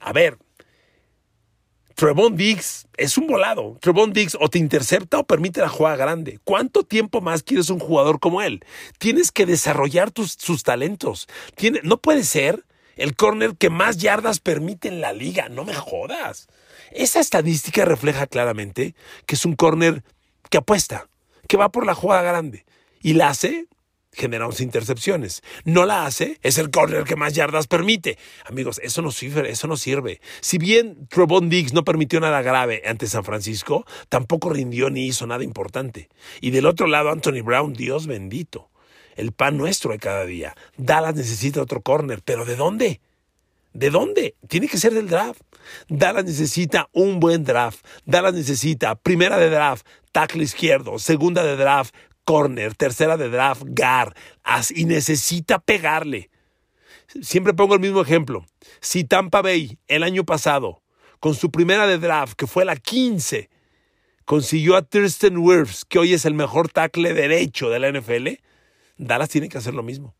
A 0.00 0.12
ver, 0.12 0.38
Trevon 1.98 2.36
Diggs 2.36 2.86
es 2.96 3.18
un 3.18 3.26
volado. 3.26 3.76
Trevon 3.80 4.12
Diggs 4.12 4.36
o 4.38 4.48
te 4.48 4.60
intercepta 4.60 5.18
o 5.18 5.26
permite 5.26 5.60
la 5.60 5.68
jugada 5.68 5.96
grande. 5.96 6.38
¿Cuánto 6.44 6.84
tiempo 6.84 7.20
más 7.20 7.42
quieres 7.42 7.70
un 7.70 7.80
jugador 7.80 8.20
como 8.20 8.40
él? 8.40 8.64
Tienes 8.98 9.32
que 9.32 9.46
desarrollar 9.46 10.12
tus, 10.12 10.36
sus 10.38 10.62
talentos. 10.62 11.26
No 11.82 11.96
puede 11.96 12.22
ser 12.22 12.64
el 12.94 13.16
corner 13.16 13.56
que 13.56 13.68
más 13.68 13.96
yardas 13.96 14.38
permite 14.38 14.86
en 14.86 15.00
la 15.00 15.12
liga. 15.12 15.48
No 15.48 15.64
me 15.64 15.74
jodas. 15.74 16.46
Esa 16.92 17.18
estadística 17.18 17.84
refleja 17.84 18.28
claramente 18.28 18.94
que 19.26 19.34
es 19.34 19.44
un 19.44 19.56
corner 19.56 20.04
que 20.50 20.58
apuesta, 20.58 21.08
que 21.48 21.56
va 21.56 21.68
por 21.70 21.84
la 21.84 21.96
jugada 21.96 22.22
grande 22.22 22.64
y 23.02 23.14
la 23.14 23.30
hace 23.30 23.66
genera 24.18 24.46
11 24.46 24.62
intercepciones. 24.64 25.42
No 25.64 25.86
la 25.86 26.06
hace, 26.06 26.38
es 26.42 26.58
el 26.58 26.70
corner 26.70 27.04
que 27.04 27.16
más 27.16 27.34
yardas 27.34 27.66
permite. 27.66 28.18
Amigos, 28.44 28.80
eso 28.82 29.02
no 29.02 29.10
sirve, 29.10 29.50
eso 29.50 29.66
no 29.66 29.76
sirve. 29.76 30.20
Si 30.40 30.58
bien 30.58 31.06
Trevon 31.08 31.48
Diggs 31.48 31.72
no 31.72 31.84
permitió 31.84 32.20
nada 32.20 32.42
grave 32.42 32.82
ante 32.86 33.06
San 33.06 33.24
Francisco, 33.24 33.86
tampoco 34.08 34.50
rindió 34.50 34.90
ni 34.90 35.06
hizo 35.06 35.26
nada 35.26 35.44
importante. 35.44 36.08
Y 36.40 36.50
del 36.50 36.66
otro 36.66 36.86
lado, 36.86 37.10
Anthony 37.10 37.42
Brown, 37.42 37.72
Dios 37.72 38.06
bendito. 38.06 38.70
El 39.16 39.32
pan 39.32 39.56
nuestro 39.56 39.90
de 39.92 39.98
cada 39.98 40.24
día. 40.24 40.54
Dallas 40.76 41.14
necesita 41.14 41.60
otro 41.60 41.82
corner, 41.82 42.22
pero 42.24 42.44
¿de 42.44 42.54
dónde? 42.54 43.00
¿De 43.72 43.90
dónde? 43.90 44.36
Tiene 44.48 44.68
que 44.68 44.78
ser 44.78 44.94
del 44.94 45.08
draft. 45.08 45.42
Dallas 45.88 46.24
necesita 46.24 46.88
un 46.92 47.20
buen 47.20 47.44
draft. 47.44 47.84
Dallas 48.06 48.34
necesita 48.34 48.94
primera 48.94 49.38
de 49.38 49.50
draft, 49.50 49.86
tackle 50.12 50.42
izquierdo, 50.42 50.98
segunda 50.98 51.44
de 51.44 51.56
draft, 51.56 51.94
corner, 52.28 52.74
tercera 52.74 53.16
de 53.16 53.30
draft, 53.30 53.62
gar, 53.68 54.14
y 54.74 54.84
necesita 54.84 55.60
pegarle. 55.60 56.28
Siempre 57.22 57.54
pongo 57.54 57.72
el 57.72 57.80
mismo 57.80 58.02
ejemplo. 58.02 58.44
Si 58.82 59.04
Tampa 59.04 59.40
Bay 59.40 59.78
el 59.86 60.02
año 60.02 60.24
pasado, 60.24 60.82
con 61.20 61.34
su 61.34 61.50
primera 61.50 61.86
de 61.86 61.96
draft, 61.96 62.34
que 62.34 62.46
fue 62.46 62.66
la 62.66 62.76
15, 62.76 63.48
consiguió 64.26 64.76
a 64.76 64.82
Thurston 64.82 65.38
Wirfs, 65.38 65.86
que 65.86 65.98
hoy 65.98 66.12
es 66.12 66.26
el 66.26 66.34
mejor 66.34 66.68
tackle 66.68 67.14
derecho 67.14 67.70
de 67.70 67.78
la 67.78 67.90
NFL, 67.90 68.28
Dallas 68.98 69.30
tiene 69.30 69.48
que 69.48 69.56
hacer 69.56 69.72
lo 69.72 69.82
mismo. 69.82 70.14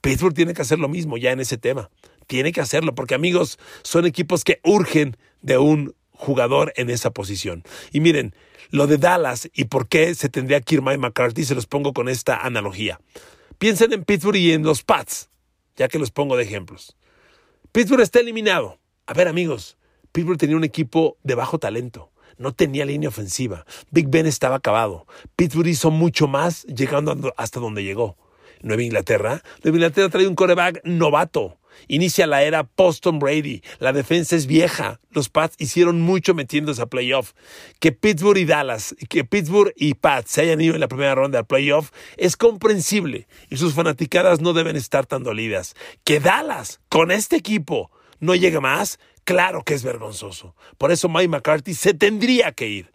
Pittsburgh 0.00 0.32
tiene 0.32 0.54
que 0.54 0.62
hacer 0.62 0.78
lo 0.78 0.88
mismo 0.88 1.18
ya 1.18 1.30
en 1.30 1.40
ese 1.40 1.58
tema. 1.58 1.90
Tiene 2.26 2.52
que 2.52 2.62
hacerlo, 2.62 2.94
porque 2.94 3.14
amigos, 3.14 3.58
son 3.82 4.06
equipos 4.06 4.44
que 4.44 4.60
urgen 4.64 5.14
de 5.42 5.58
un 5.58 5.94
jugador 6.20 6.72
en 6.76 6.90
esa 6.90 7.10
posición. 7.10 7.64
Y 7.92 8.00
miren, 8.00 8.34
lo 8.70 8.86
de 8.86 8.98
Dallas 8.98 9.48
y 9.54 9.64
por 9.64 9.88
qué 9.88 10.14
se 10.14 10.28
tendría 10.28 10.60
que 10.60 10.76
ir 10.76 10.82
McCarthy 10.82 11.44
se 11.44 11.54
los 11.54 11.66
pongo 11.66 11.92
con 11.92 12.08
esta 12.08 12.36
analogía. 12.36 13.00
Piensen 13.58 13.92
en 13.92 14.04
Pittsburgh 14.04 14.36
y 14.36 14.52
en 14.52 14.62
los 14.62 14.82
Pats, 14.82 15.28
ya 15.76 15.88
que 15.88 15.98
los 15.98 16.10
pongo 16.10 16.36
de 16.36 16.44
ejemplos. 16.44 16.96
Pittsburgh 17.72 18.02
está 18.02 18.20
eliminado. 18.20 18.78
A 19.06 19.14
ver, 19.14 19.28
amigos, 19.28 19.76
Pittsburgh 20.12 20.38
tenía 20.38 20.56
un 20.56 20.64
equipo 20.64 21.16
de 21.22 21.34
bajo 21.34 21.58
talento. 21.58 22.12
No 22.36 22.52
tenía 22.52 22.84
línea 22.84 23.08
ofensiva. 23.08 23.66
Big 23.90 24.08
Ben 24.08 24.26
estaba 24.26 24.56
acabado. 24.56 25.06
Pittsburgh 25.36 25.68
hizo 25.68 25.90
mucho 25.90 26.26
más 26.26 26.64
llegando 26.64 27.34
hasta 27.36 27.60
donde 27.60 27.82
llegó. 27.82 28.16
Nueva 28.62 28.82
Inglaterra. 28.82 29.42
Nueva 29.64 29.76
Inglaterra 29.76 30.08
trae 30.10 30.26
un 30.26 30.34
coreback 30.34 30.80
novato. 30.84 31.59
Inicia 31.88 32.26
la 32.26 32.42
era 32.42 32.64
post-Tom 32.64 33.18
Brady. 33.18 33.62
La 33.78 33.92
defensa 33.92 34.36
es 34.36 34.46
vieja. 34.46 35.00
Los 35.10 35.28
Pats 35.28 35.56
hicieron 35.58 36.00
mucho 36.00 36.34
metiéndose 36.34 36.82
a 36.82 36.86
playoff. 36.86 37.32
Que 37.78 37.92
Pittsburgh 37.92 38.38
y 38.38 38.44
Dallas, 38.44 38.94
que 39.08 39.24
Pittsburgh 39.24 39.72
y 39.76 39.94
Pats 39.94 40.32
se 40.32 40.42
hayan 40.42 40.60
ido 40.60 40.74
en 40.74 40.80
la 40.80 40.88
primera 40.88 41.14
ronda 41.14 41.40
al 41.40 41.46
playoff 41.46 41.90
es 42.16 42.36
comprensible 42.36 43.26
y 43.48 43.56
sus 43.56 43.74
fanaticadas 43.74 44.40
no 44.40 44.52
deben 44.52 44.76
estar 44.76 45.06
tan 45.06 45.22
dolidas. 45.22 45.74
Que 46.04 46.20
Dallas, 46.20 46.80
con 46.88 47.10
este 47.10 47.36
equipo, 47.36 47.90
no 48.18 48.34
llegue 48.34 48.60
más, 48.60 48.98
claro 49.24 49.64
que 49.64 49.74
es 49.74 49.82
vergonzoso. 49.82 50.54
Por 50.78 50.92
eso 50.92 51.08
Mike 51.08 51.28
McCarthy 51.28 51.74
se 51.74 51.94
tendría 51.94 52.52
que 52.52 52.68
ir. 52.68 52.92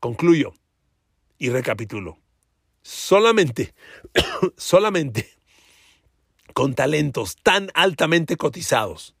Concluyo 0.00 0.54
y 1.38 1.50
recapitulo. 1.50 2.18
Solamente, 2.82 3.74
solamente 4.56 5.28
con 6.52 6.74
talentos 6.74 7.36
tan 7.42 7.70
altamente 7.74 8.36
cotizados 8.36 9.14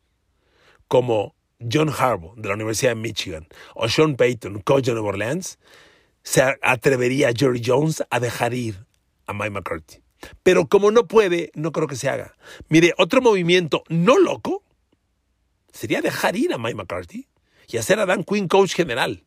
como 0.88 1.34
John 1.60 1.90
Harbaugh 1.90 2.34
de 2.36 2.48
la 2.48 2.54
Universidad 2.54 2.92
de 2.92 2.96
Michigan 2.96 3.48
o 3.74 3.88
Sean 3.88 4.16
Payton, 4.16 4.60
coach 4.60 4.86
de 4.86 4.92
Nueva 4.92 5.08
Orleans, 5.08 5.58
se 6.22 6.42
atrevería 6.62 7.32
Jerry 7.34 7.62
Jones 7.64 8.02
a 8.10 8.20
dejar 8.20 8.54
ir 8.54 8.86
a 9.26 9.32
Mike 9.32 9.50
McCarthy. 9.50 10.02
Pero 10.42 10.68
como 10.68 10.90
no 10.90 11.06
puede, 11.06 11.50
no 11.54 11.72
creo 11.72 11.88
que 11.88 11.96
se 11.96 12.08
haga. 12.08 12.34
Mire, 12.68 12.94
otro 12.98 13.20
movimiento 13.20 13.82
no 13.88 14.18
loco 14.18 14.62
sería 15.72 16.00
dejar 16.00 16.36
ir 16.36 16.52
a 16.52 16.58
Mike 16.58 16.76
McCarthy 16.76 17.26
y 17.68 17.78
hacer 17.78 17.98
a 17.98 18.06
Dan 18.06 18.24
Quinn 18.24 18.48
coach 18.48 18.74
general 18.74 19.24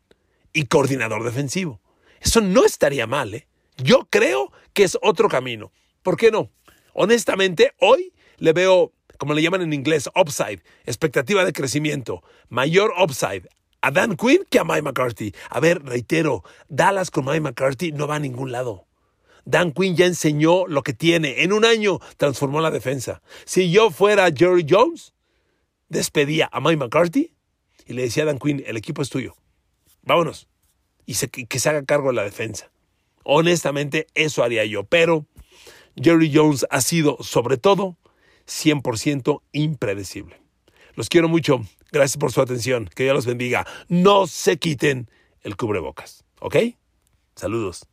y 0.53 0.65
coordinador 0.65 1.23
defensivo. 1.23 1.81
Eso 2.21 2.41
no 2.41 2.63
estaría 2.65 3.07
mal, 3.07 3.33
¿eh? 3.33 3.47
Yo 3.77 4.07
creo 4.09 4.51
que 4.73 4.83
es 4.83 4.97
otro 5.01 5.27
camino. 5.27 5.71
¿Por 6.01 6.15
qué 6.15 6.31
no? 6.31 6.49
Honestamente, 6.97 7.73
hoy 7.81 8.13
le 8.37 8.53
veo, 8.53 8.93
como 9.17 9.33
le 9.33 9.41
llaman 9.41 9.61
en 9.61 9.73
inglés, 9.73 10.09
upside, 10.15 10.61
expectativa 10.85 11.43
de 11.43 11.51
crecimiento, 11.51 12.23
mayor 12.47 12.93
upside 12.97 13.49
a 13.81 13.91
Dan 13.91 14.15
Quinn 14.15 14.45
que 14.49 14.59
a 14.59 14.63
Mike 14.63 14.81
McCarthy. 14.81 15.35
A 15.49 15.59
ver, 15.59 15.83
reitero, 15.83 16.43
Dallas 16.69 17.11
con 17.11 17.25
Mike 17.25 17.41
McCarthy 17.41 17.91
no 17.91 18.07
va 18.07 18.15
a 18.15 18.19
ningún 18.19 18.53
lado. 18.53 18.87
Dan 19.43 19.73
Quinn 19.73 19.97
ya 19.97 20.05
enseñó 20.05 20.67
lo 20.67 20.83
que 20.83 20.93
tiene. 20.93 21.43
En 21.43 21.51
un 21.51 21.65
año 21.65 21.99
transformó 22.15 22.61
la 22.61 22.71
defensa. 22.71 23.21
Si 23.43 23.69
yo 23.69 23.91
fuera 23.91 24.31
Jerry 24.33 24.65
Jones, 24.67 25.13
despedía 25.89 26.49
a 26.51 26.61
Mike 26.61 26.77
McCarthy 26.77 27.35
y 27.85 27.93
le 27.93 28.03
decía 28.03 28.23
a 28.23 28.27
Dan 28.27 28.39
Quinn, 28.39 28.63
el 28.65 28.77
equipo 28.77 29.01
es 29.01 29.09
tuyo. 29.09 29.35
Vámonos. 30.01 30.47
Y 31.05 31.13
que 31.27 31.59
se 31.59 31.69
haga 31.69 31.83
cargo 31.83 32.07
de 32.07 32.15
la 32.15 32.23
defensa. 32.23 32.71
Honestamente, 33.23 34.07
eso 34.15 34.43
haría 34.43 34.63
yo. 34.63 34.85
Pero 34.85 35.25
Jerry 36.01 36.31
Jones 36.33 36.65
ha 36.69 36.81
sido, 36.81 37.17
sobre 37.21 37.57
todo, 37.57 37.97
100% 38.47 39.41
impredecible. 39.53 40.41
Los 40.95 41.09
quiero 41.09 41.27
mucho. 41.27 41.61
Gracias 41.91 42.17
por 42.17 42.31
su 42.31 42.41
atención. 42.41 42.89
Que 42.93 43.03
Dios 43.03 43.15
los 43.15 43.25
bendiga. 43.25 43.65
No 43.87 44.27
se 44.27 44.57
quiten 44.57 45.09
el 45.41 45.55
cubrebocas. 45.55 46.25
¿Ok? 46.39 46.57
Saludos. 47.35 47.87